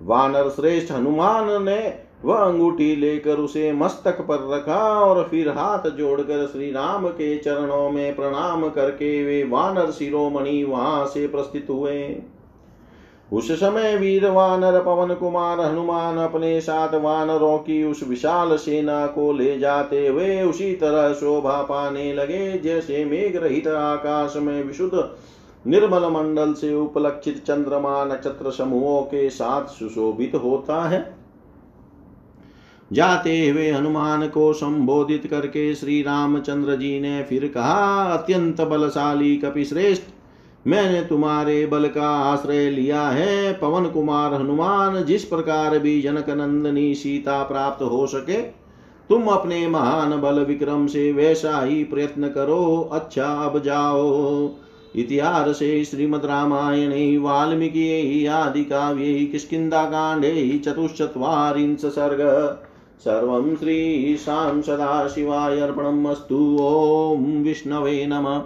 वानर 0.01 0.49
श्रेष्ठ 0.49 0.91
हनुमान 0.91 1.65
ने 1.65 2.12
वह 2.25 2.37
अंगूठी 2.37 2.95
लेकर 2.95 3.37
उसे 3.37 3.71
मस्तक 3.71 4.21
पर 4.21 4.47
रखा 4.53 4.83
और 4.99 5.23
फिर 5.23 5.49
हाथ 5.49 5.89
जोड़कर 5.89 6.45
श्री 6.47 6.71
राम 6.71 7.07
के 7.07 7.37
चरणों 7.37 7.89
में 7.91 8.15
प्रणाम 8.15 8.69
करके 8.69 9.23
वे 9.23 9.43
वानर 9.43 9.91
शिरोमणि 9.91 10.63
वहाँ 10.63 11.05
से 11.05 11.27
प्रस्थित 11.27 11.67
हुए। 11.69 12.15
उस 13.31 13.51
समय 13.51 13.95
वीर 13.97 14.29
वानर 14.29 14.79
पवन 14.81 15.13
कुमार 15.13 15.59
हनुमान 15.59 16.17
अपने 16.17 16.59
साथ 16.61 16.93
वानरों 16.93 17.57
की 17.57 17.83
उस 17.83 18.03
विशाल 18.07 18.55
सेना 18.57 19.05
को 19.07 19.31
ले 19.33 19.57
जाते 19.59 20.07
हुए 20.07 20.41
उसी 20.41 20.73
तरह 20.73 21.13
शोभा 21.13 21.61
पाने 21.61 22.13
लगे, 22.13 22.59
जैसे 22.59 23.05
मेघ 23.05 23.35
रहित 23.35 23.67
आकाश 23.67 24.33
में 24.35 24.63
विशुद्ध 24.63 25.09
निर्मल 25.67 26.05
मंडल 26.09 26.53
से 26.53 26.73
उपलक्षित 26.75 27.43
चंद्रमा 27.43 28.03
नक्षत्र 28.05 28.51
समूहों 28.51 29.01
के 29.01 29.29
साथ 29.29 29.65
सुशोभित 29.69 30.35
होता 30.35 30.81
है। 30.81 31.22
जाते 32.93 33.49
हुए 33.49 33.71
हनुमान 33.71 34.27
को 34.27 34.53
संबोधित 34.53 35.27
करके 35.27 35.75
श्री 35.75 36.01
रामचंद्र 36.01 36.75
जी 36.75 36.99
ने 36.99 37.23
फिर 37.23 37.51
कहा, 37.55 38.03
अत्यंत 38.03 38.61
बलशाली 38.61 39.37
कपि 39.37 39.65
श्रेष्ठ 39.65 40.03
मैंने 40.67 41.01
तुम्हारे 41.01 41.65
बल 41.65 41.87
का 41.87 42.09
आश्रय 42.09 42.69
लिया 42.69 43.01
है। 43.01 43.53
पवन 43.53 43.85
कुमार 43.85 44.33
हनुमान, 44.33 45.03
जिस 45.03 45.23
प्रकार 45.23 45.79
भी 45.79 46.01
जनक 46.01 46.29
नंदनी 46.29 46.95
सीता 46.95 47.43
प्राप्त 47.43 47.83
हो 47.83 48.07
सके, 48.07 48.63
तुम 49.09 49.25
अपने 49.25 49.67
महान 49.67 50.21
बल 50.21 50.39
विक्रम 50.39 50.87
से 50.87 51.11
वैसा 51.11 51.63
ही 51.65 51.83
प्रयत्न 51.83 52.27
करो। 52.27 52.89
अच्छा 52.93 53.25
अब 53.25 53.63
जाओ। 53.63 54.49
इतिहास 54.95 55.57
से 55.57 55.85
श्रीमद 55.85 56.25
रामायणे, 56.25 57.17
वाल्मीकि, 57.17 58.25
आदि 58.25 58.63
काव्ये 58.63 59.25
किष्किन्धाकाण्डे 59.25 60.61
चतुश्चत्वारिंश 60.65 61.79
सर्ग। 61.79 62.59
सर्वं 62.99 63.55
श्रीशां 63.55 64.61
सदाशिवाय 64.61 65.61
ॐ 65.61 67.43
विष्णवे 67.43 68.05
नमः। 68.05 68.41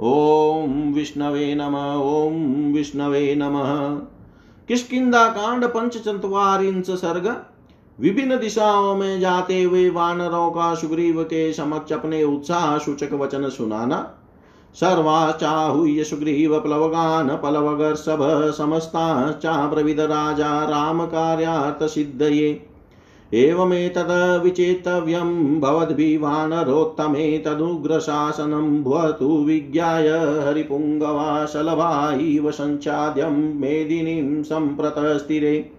ॐ 0.00 0.92
विष्णवे 0.94 1.54
नमः। 1.54 1.94
ॐ 1.94 2.72
विष्णवे 2.72 3.34
नमः। 3.34 3.96
किष्किंदा 4.68 5.28
कांड, 5.28 5.64
पंचचत्वारिंश 5.64 6.90
सर्ग। 6.90 7.46
विभिन्न 8.00 8.38
दिशाओं 8.38 8.96
में 8.96 9.20
जाते 9.20 9.62
हुए 9.62 9.90
वानरों 9.90 10.50
का 10.50 10.74
सुग्रीव 10.74 11.22
के 11.22 11.52
समक्ष 11.52 11.92
अपने 11.92 12.24
उत्साह 12.24 12.78
सूचक 12.78 13.12
वचन 13.12 13.48
सुनाना। 13.48 14.14
सर्वाचाहुय 14.74 16.04
सुग्रीव, 16.04 16.60
प्लवगान 16.60 17.28
पलवगर्षभ 17.28 18.52
समस्ता 18.58 19.32
चाब्रविद 19.32 20.00
राजा, 20.00 20.64
राम 20.64 21.06
कार्यार्थ 21.06 21.88
सिद्धये 21.90 22.73
एवमेतद् 23.32 24.42
विचेतव्यं 24.42 25.60
भवद्भिवानरोत्तमे 25.60 27.38
तदुग्रशासनं 27.38 28.82
भवतु 28.82 29.28
विज्ञाय 29.28 30.18
हरिपुङ्गवाशलभा 30.18 32.16
इव 32.20 32.50
सञ्चाद्यं 32.50 33.60
मेदिनीं 33.60 34.42
सम्प्रतस्थिरे। 34.42 35.70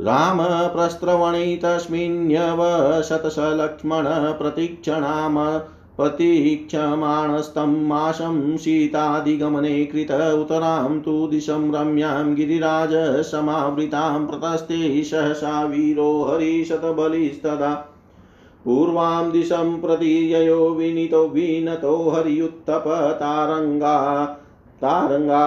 रामप्रस्रवणे 0.00 1.60
तस्मिन्यवशतसलक्ष्मण 1.64 4.32
प्रतीक्षणाम 4.32 5.60
प्रतीक्षमाणस्तं 5.96 7.70
माशं 7.86 8.56
सीतादिगमने 8.56 9.84
कृत 9.84 10.10
उतरां 10.10 11.00
तु 11.00 11.26
दिशं 11.26 11.72
रम्यां 11.72 12.34
गिरिराजसमावृतां 12.34 14.26
प्रतस्ते 14.26 15.04
सहसा 15.04 15.64
वीरो 15.64 16.10
हरिशतबलिस्तदा। 16.24 17.74
पूर्वां 18.64 19.30
दिशं 19.30 19.80
प्रति 19.80 20.34
ययो 20.34 20.68
विनीतो 20.70 21.28
विनतो 21.28 22.10
हरियुत्तपतारङ्गा 22.10 23.96
तारङ्गा 24.80 25.44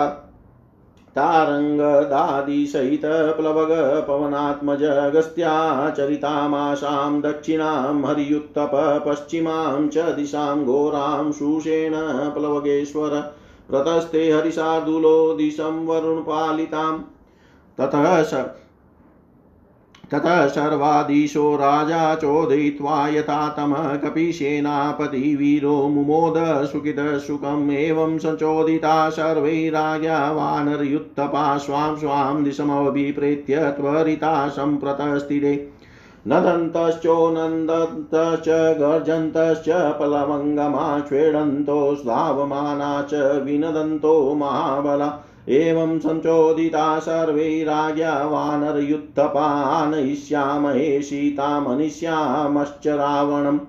तारङ्गदादिसहित 1.19 3.01
प्लवग 3.05 4.05
पवनात्मज 4.07 4.83
अगस्त्याचरितामाशां 4.83 7.21
दक्षिणां 7.21 8.05
हरियुत्तप 8.05 9.03
पश्चिमां 9.07 9.87
च 9.87 9.97
दिशां 9.97 10.65
घोरां 10.65 11.31
शूषेण 11.31 11.93
प्लवगेश्वर 12.33 13.33
प्रतस्ते 13.69 14.31
हरिशार्दूलो 14.31 15.33
दिशं 15.33 15.85
वरुणपालितां। 15.85 16.99
ततः 17.77 18.23
ततः 20.11 20.47
सर्वाधीशो 20.47 21.55
राजा 21.55 22.15
चोदयित्वा 22.15 23.07
यथा 23.07 23.49
तमः 23.49 23.95
कपिसेनापति 23.95 25.35
वीरो 25.35 25.87
मुमोद 25.87 26.65
सुखितसुखम् 26.65 27.71
एवं 27.71 28.17
सचोदिता 28.17 29.09
सर्वै 29.09 29.69
राज्ञा 29.69 30.31
वानरयुत्थपा 30.31 31.57
स्वां 31.57 31.95
स्वां 31.95 32.43
दिशमभिप्रेत्य 32.43 33.71
त्वरिता 33.71 34.47
सम्प्रतस्थिरे 34.47 35.69
नदन्तश्चोनन्दन्तश्च 36.27 38.79
गर्जन्तश्च, 38.79 39.69
प्लवङ्गमा 39.69 40.99
क्ष्वेडन्तो 40.99 41.95
स्धावमाना 41.95 43.01
च 43.01 43.41
विनदन्तो 43.45 44.33
महाबला। 44.33 45.28
एवं 45.47 45.99
सञ्चोदिता 45.99 46.99
सर्वे 46.99 47.63
राज्ञा 47.63 48.23
वानरयुत्थपानयिष्यामहे 48.23 51.01
सीतामनिष्यामश्च 51.01 52.87
रावणम् 52.87 53.59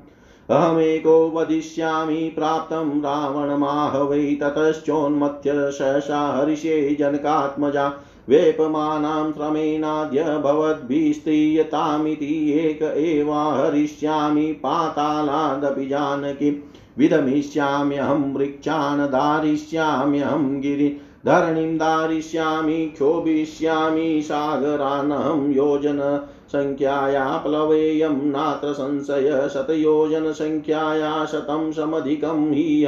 अहमेको 0.50 1.30
वदिष्यामि 1.30 2.14
प्राप्तं 2.14 3.00
रावणमाह 3.00 3.98
वै 3.98 4.38
ततश्चोन्मत्य 4.42 5.52
सहसा 5.54 6.36
हरिषे 6.36 6.96
जनकात्मजा। 6.98 7.92
वेपमानां 8.28 9.32
श्रमेणाद्य 9.32 10.22
भवद्भिस्त्रीयतामिति 10.22 12.52
एक 12.52 12.82
एवाहरिष्यामि 12.82 14.42
पातालादपि 14.42 15.86
जानकीं। 15.86 16.52
विदमिष्याम्यहं 16.98 18.34
वृक्षान् 18.34 19.00
धारिष्याम्यहं 19.00 20.60
गिरि। 20.60 21.00
धरणिं 21.26 21.76
धारिष्यामि 21.76 22.86
क्षोभिष्यामि 22.86 24.22
सागरानहं 24.24 25.52
योजन 25.52 26.28
सङ्ख्याया 26.48 27.36
प्लवेयं, 27.36 28.30
नात्र 28.30 28.72
संशय 28.72 29.48
शतयोजनसङ्ख्याया 29.54 31.26
शतं 31.26 31.72
समधिकं 31.72 32.52
हि 32.52 32.86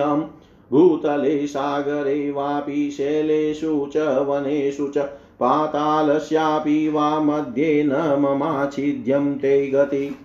भूतले, 0.70 1.46
सागरे 1.46 2.30
वापि, 2.30 2.90
शैलेषु 2.90 3.90
च, 3.92 3.96
वनेषु 3.96 4.88
च, 4.88 4.98
पातालस्यापि 5.40 6.88
वा 6.88 7.20
मध्ये 7.20 7.84
न 7.84 7.92
ममाच्छिद्यं 7.92 9.34
ते 9.34 9.70
गति। 9.70 10.18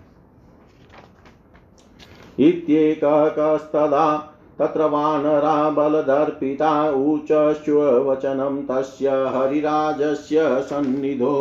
इत्येककस्तदा 2.39 4.33
तत्र 4.59 4.85
वानरा 4.85 5.69
बलदर्पिता 5.69 6.69
ऊचश्ववचनं 6.91 8.61
तस्य 8.65 9.09
हरिराजस्य 9.35 10.61
सन्निधो। 10.61 11.35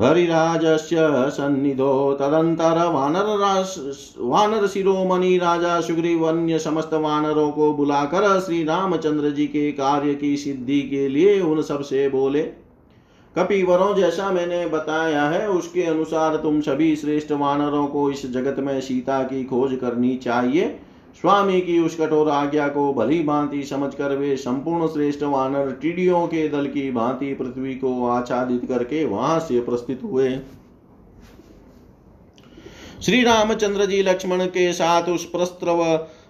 हरिराजस्य 0.00 0.96
सन्निधो। 1.30 1.92
तदंतर 2.12 2.78
वानर 2.86 3.28
वानर 4.18 4.66
शिरोमणि 4.66 5.36
राजा 5.38 5.80
सुग्रीव 5.80 6.24
अन्य 6.28 6.58
समस्त 6.58 6.94
वानरों 6.94 7.50
को 7.52 7.72
बुलाकर 7.72 8.40
श्री 8.40 8.62
रामचंद्र 8.64 9.30
जी 9.30 9.46
के 9.46 9.70
कार्य 9.72 10.14
की 10.14 10.36
सिद्धि 10.36 10.80
के 10.82 11.08
लिए 11.08 11.40
उन 11.40 11.62
सबसे 11.62 12.08
बोले 12.08 12.42
कपिवरों 13.36 13.94
जैसा 13.94 14.30
मैंने 14.30 14.66
बताया 14.66 15.22
है, 15.24 15.48
उसके 15.48 15.82
अनुसार 15.82 16.36
तुम 16.36 16.60
सभी 16.60 16.94
श्रेष्ठ 16.96 17.30
वानरों 17.32 17.86
को 17.86 18.10
इस 18.10 18.26
जगत 18.32 18.58
में 18.58 18.80
सीता 18.80 19.22
की 19.22 19.44
खोज 19.44 19.76
करनी 19.80 20.16
चाहिए। 20.16 20.66
स्वामी 21.20 21.60
की 21.60 21.78
उस 21.78 21.96
कठोर 21.96 22.28
आज्ञा 22.28 22.68
को 22.68 22.92
भली 22.94 23.22
भांति 23.22 23.62
समझ 23.62 23.94
कर 23.94 24.16
वे 24.16 24.36
संपूर्ण 24.36 24.86
श्रेष्ठ 24.86 25.22
वानर 25.22 25.70
टिडियों 25.72 26.26
के 26.26 26.48
दल 26.48 26.66
की 26.66 26.90
भांति 26.90 27.32
पृथ्वी 27.34 27.74
को 27.74 28.06
आच्छादित 28.08 28.68
करके 28.68 29.04
वहाँ 29.04 29.38
से 29.40 29.60
प्रस्थित 29.60 30.00
हुए। 30.02 30.30
श्री 33.02 33.22
रामचंद्र 33.22 33.86
जी 33.86 34.02
लक्ष्मण 34.02 34.44
के 34.46 34.72
साथ 34.72 35.08
उस 35.08 35.24
प्रस्त्रव 35.24 35.82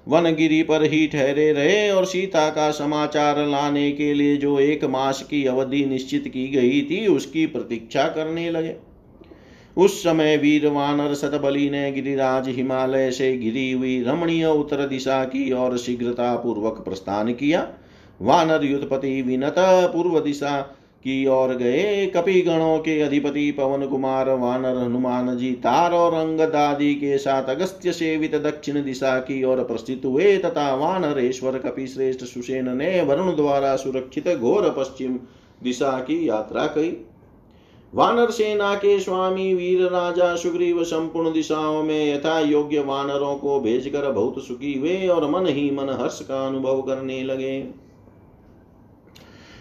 वनगिरी 0.07 0.63
पर 0.63 0.83
ही 0.83 1.07
ठहरे 1.07 1.53
रहे 1.53 1.91
और 1.91 2.05
सीता 2.05 2.49
का 2.51 2.71
समाचार 2.71 3.39
लाने 3.47 3.91
के 3.93 4.13
लिए 4.15 4.37
जो 4.37 4.59
एक 4.61 4.85
मास 4.85 5.23
की 5.23 5.45
अवधि 5.45 5.85
निश्चित 5.85 6.29
की 6.29 6.47
गई 6.49 6.81
थी, 6.83 7.07
उसकी 7.07 7.47
प्रतीक्षा 7.47 8.07
करने 8.09 8.51
लगे। 8.51 8.75
उस 9.77 10.03
समय 10.03 10.37
वीर 10.37 10.67
वानर 10.67 11.15
सतबली 11.15 11.69
ने 11.71 11.91
गिरिराज 11.93 12.49
हिमालय 12.49 13.11
से 13.11 13.37
गिरी 13.39 13.71
हुई 13.73 14.03
रमणीय 14.03 14.47
उत्तर 14.47 14.87
दिशा 14.87 15.25
की 15.25 15.53
ओर 15.53 15.77
शीघ्रता 15.79 16.35
पूर्वक 16.37 16.83
प्रस्थान 16.85 17.33
किया। 17.33 17.67
वानर 18.21 18.65
युद्धपति 18.65 19.21
विनत 19.23 19.55
पूर्व 19.59 20.21
दिशा 20.21 20.61
की 21.05 21.27
ओर 21.27 21.55
गए। 21.55 22.07
कपि 22.07 22.41
गणों 22.41 22.79
के 22.79 23.01
अधिपति 23.01 23.51
पवन 23.51 23.87
कुमार, 23.87 24.31
वानर 24.31 24.77
हनुमान 24.77 25.37
जी, 25.37 25.51
तार 25.53 25.93
और 25.93 26.15
अंगदादि 26.15 26.95
के 26.95 27.17
साथ 27.19 27.49
अगस्त्य 27.49 27.93
सेवित 27.93 28.35
दक्षिण 28.37 28.83
दिशा 28.85 29.19
की 29.19 29.43
ओर 29.45 29.63
प्रस्थित 29.65 30.03
हुए 30.05 30.37
तथा 30.39 30.75
वानरेश्वर 30.75 31.59
कपि 31.59 31.87
श्रेष्ठ 31.87 32.25
सुसेन 32.25 32.77
ने 32.77 33.01
वरुण 33.03 33.37
द्वारा 33.37 33.77
सुरक्षित 33.77 34.29
घोर 34.29 34.75
पश्चिम 34.79 35.19
दिशा 35.63 35.99
की 36.01 36.29
यात्रा 36.29 36.67
की। 36.67 37.07
वानर 37.93 38.31
सेना 38.31 38.75
के 38.75 38.99
स्वामी, 39.01 39.55
वीर 39.55 39.83
राजा, 39.83 40.35
सुग्रीव 40.37 40.83
संपूर्ण 40.85 41.33
दिशाओं 41.33 41.83
में 41.83 42.15
यथा 42.15 42.39
योग्य 42.41 42.81
वानरों 42.81 43.35
को 43.37 43.61
भेजकर 43.61 44.11
बहुत 44.11 44.43
सुखी 44.47 44.73
हुए 44.75 45.07
और 45.07 45.31
मन 45.31 45.47
ही 45.47 45.71
मन 45.71 45.89
हर्ष 45.91 46.21
का 46.21 46.47
अनुभव 46.47 46.81
करने 46.83 47.23
लगे। 47.23 47.82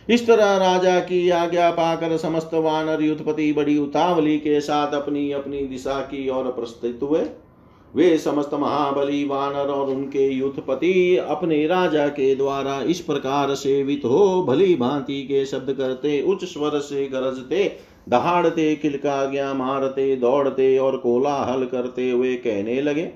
इस 0.10 0.28
तरह 0.28 0.56
राजा 0.58 1.00
की 1.00 1.30
आज्ञा 1.30 1.72
पाकर 1.72 2.18
समस्त 2.18 2.54
वानर 2.54 3.02
युद्धपति 3.02 3.54
बड़ी 3.54 3.78
उतावली 3.78 4.38
के 4.38 4.62
साथ 4.62 4.94
अपनी 4.94 5.32
अपनी 5.32 5.60
दिशा 5.60 6.00
की 6.02 6.30
ओर 6.30 6.44
प्रस्थित 6.44 7.00
हुए। 7.04 7.22
वे 7.96 8.18
समस्त 8.18 8.54
महाबली 8.54 9.24
वानर 9.26 9.70
और 9.70 9.90
उनके 9.90 10.28
युद्धपति 10.28 11.18
अपने 11.18 11.68
राजा 11.68 12.08
के 12.08 12.36
द्वारा 12.36 12.82
इस 12.82 13.00
प्रकार 13.00 13.56
सेवित 13.56 14.02
हो, 14.06 14.44
भली 14.44 14.76
भांति 14.76 15.24
के 15.24 15.46
शब्द 15.46 15.74
करते, 15.74 16.22
उच्च 16.22 16.46
स्वर 16.46 16.80
से 16.80 17.08
गरजते, 17.08 17.78
दहाड़ते 18.10 18.76
किलकारियाँ 18.76 19.54
मारते, 19.56 20.16
दौड़ते 20.16 20.78
और 20.78 20.98
कोलाहल 20.98 21.66
करते 21.66 22.10
हुए 22.12 22.36
कहने 22.36 22.82
लगे। 22.82 23.12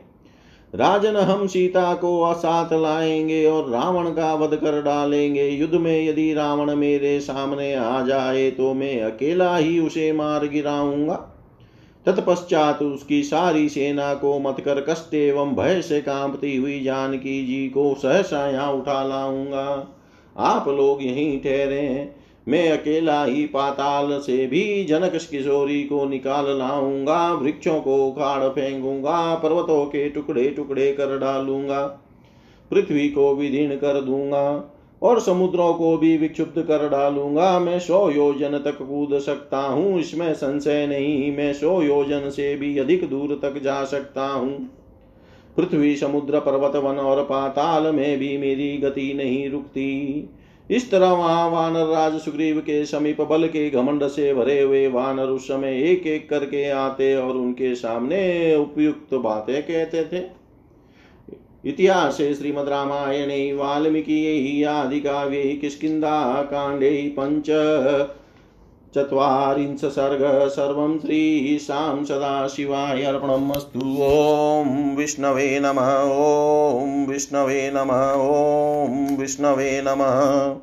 राजन 0.76 1.16
हम 1.16 1.48
सीता 1.48 1.94
को 1.94 2.22
असात 2.22 2.74
लाएँगे 2.74 3.46
और 3.46 3.70
रावण 3.70 4.10
का 4.10 4.34
वध 4.34 4.56
कर 4.56 4.82
डालेंगे। 4.82 5.48
युद्ध 5.50 5.76
में 5.76 6.08
यदि 6.08 6.34
रावण 6.34 6.76
मेरे 6.76 7.20
सामने 7.20 7.74
आ 7.76 8.02
जाए 8.02 8.50
तो 8.52 8.74
मैं 8.74 9.02
अकेला 9.02 9.56
ही 9.58 9.80
उसे 9.80 10.12
मार 10.14 10.48
गिराऊँगा। 10.48 11.16
तत्पश्चात 12.06 12.82
उसकी 12.82 13.24
सारी 13.24 13.70
सेना 13.70 14.14
को 14.14 14.40
मत 14.40 14.60
कर 14.60 14.82
कष्ट 14.90 15.14
एवं 15.14 15.56
भय 15.56 15.82
से 15.82 16.02
कांपती 16.02 16.56
हुई 16.56 16.80
जानकी 16.84 17.46
जी 17.46 17.68
को 17.70 17.94
सहसा 17.96 18.48
यहाँ 18.48 18.72
उठा 18.72 19.04
लाऊँगा। 19.04 19.88
आप 20.38 20.68
लोग 20.68 21.04
यहीं 21.04 21.40
ठहरे 21.40 21.80
हैं। 21.80 22.15
मैं 22.48 22.70
अकेला 22.72 23.24
ही 23.24 23.46
पाताल 23.46 24.20
से 24.20 24.46
भी 24.48 24.84
जनक 24.84 25.16
किशोरी 25.32 25.84
को 25.84 26.06
निकाल 26.06 26.58
लाऊँगा, 26.58 27.32
वृक्षों 27.32 27.80
को 27.82 27.96
उखाड़ 28.08 28.50
फेंकूँगा 28.50 29.36
पर्वतों 29.36 29.86
के 29.86 30.10
टुकड़े 30.10 30.50
टुकड़े 30.50 30.92
कर 30.94 31.18
डालूँगा, 31.20 31.82
पृथ्वी 32.72 33.10
को 33.10 33.34
विधीन 33.36 33.76
कर 33.78 34.02
दूँगा 34.02 34.72
और 35.02 35.20
समुद्रों 35.20 35.74
को 35.74 35.98
भी 35.98 36.16
विक्षुब्ध 36.18 36.62
कर 36.62 36.88
डालूँगा। 36.90 37.60
मैं 37.60 37.80
सौ 37.80 38.10
योजन 38.12 38.58
तक 38.60 38.78
कूद 38.80 39.20
सकता 39.20 39.58
हूँ, 39.58 40.00
इसमें 40.00 40.34
संशय 40.34 40.86
नहीं, 40.88 41.36
मैं 41.38 41.52
सौ 41.54 41.82
योजन 41.82 42.30
से 42.30 42.56
भी 42.56 42.78
अधिक 42.78 43.10
दूर 43.10 43.40
तक 43.44 43.62
जा 43.64 43.84
सकता 43.86 44.28
हूँ। 44.28 44.58
पृथ्वी, 45.58 45.96
समुद्र, 45.96 46.40
पर्वत, 46.40 46.76
वन 46.76 46.98
और 46.98 47.24
पाताल 47.24 47.94
में 47.96 48.18
भी 48.20 48.38
मेरी 48.38 48.78
गति 48.78 49.14
नहीं 49.14 49.50
रुकती। 49.50 50.30
इस 50.72 50.92
तरह 50.92 51.10
वहाँ 51.10 51.50
वानर 51.50 51.86
राज 51.86 52.20
सुग्रीव 52.22 52.60
के 52.60 52.86
समीप 52.86 53.22
बल 53.22 53.48
के 53.48 53.70
घमंड 53.70 54.08
से 54.08 54.34
भरे 54.34 54.62
हुए 54.62 54.88
वानर 54.88 55.24
उस 55.24 55.48
समय 55.48 55.82
एक 55.82 56.08
एक 56.08 56.30
करके 56.30 56.70
आते 56.70 57.16
और 57.16 57.38
उनके 57.38 57.76
सामने 57.76 58.56
उपयुक्त 58.56 59.14
बातें 59.14 59.64
कहते 59.64 60.04
थे। 60.04 60.24
इतिहास 61.70 62.18
श्रीमद 62.18 62.70
रामायण, 62.70 63.56
वाल्मीकि 63.58 64.64
आदि 64.64 65.00
काव्य 65.00 65.44
किस्किा 65.44 66.42
कांडे, 66.42 67.14
पंच 67.18 67.50
चत्वारिंश 68.96 69.86
सर्ग, 69.86 70.48
सर्वं 70.48 71.00
श्रीशां 71.00 72.06
सदाशिवाय 72.06 73.04
अर्पणमस्तु। 73.04 73.80
ॐ 74.02 74.96
विष्णवे 74.96 75.60
नमः, 75.60 75.98
ॐ 76.04 77.06
विष्णवे 77.06 77.72
नमः, 77.72 78.14
ॐ 78.14 79.18
विष्णवे 79.18 79.82
नमः। 79.82 80.56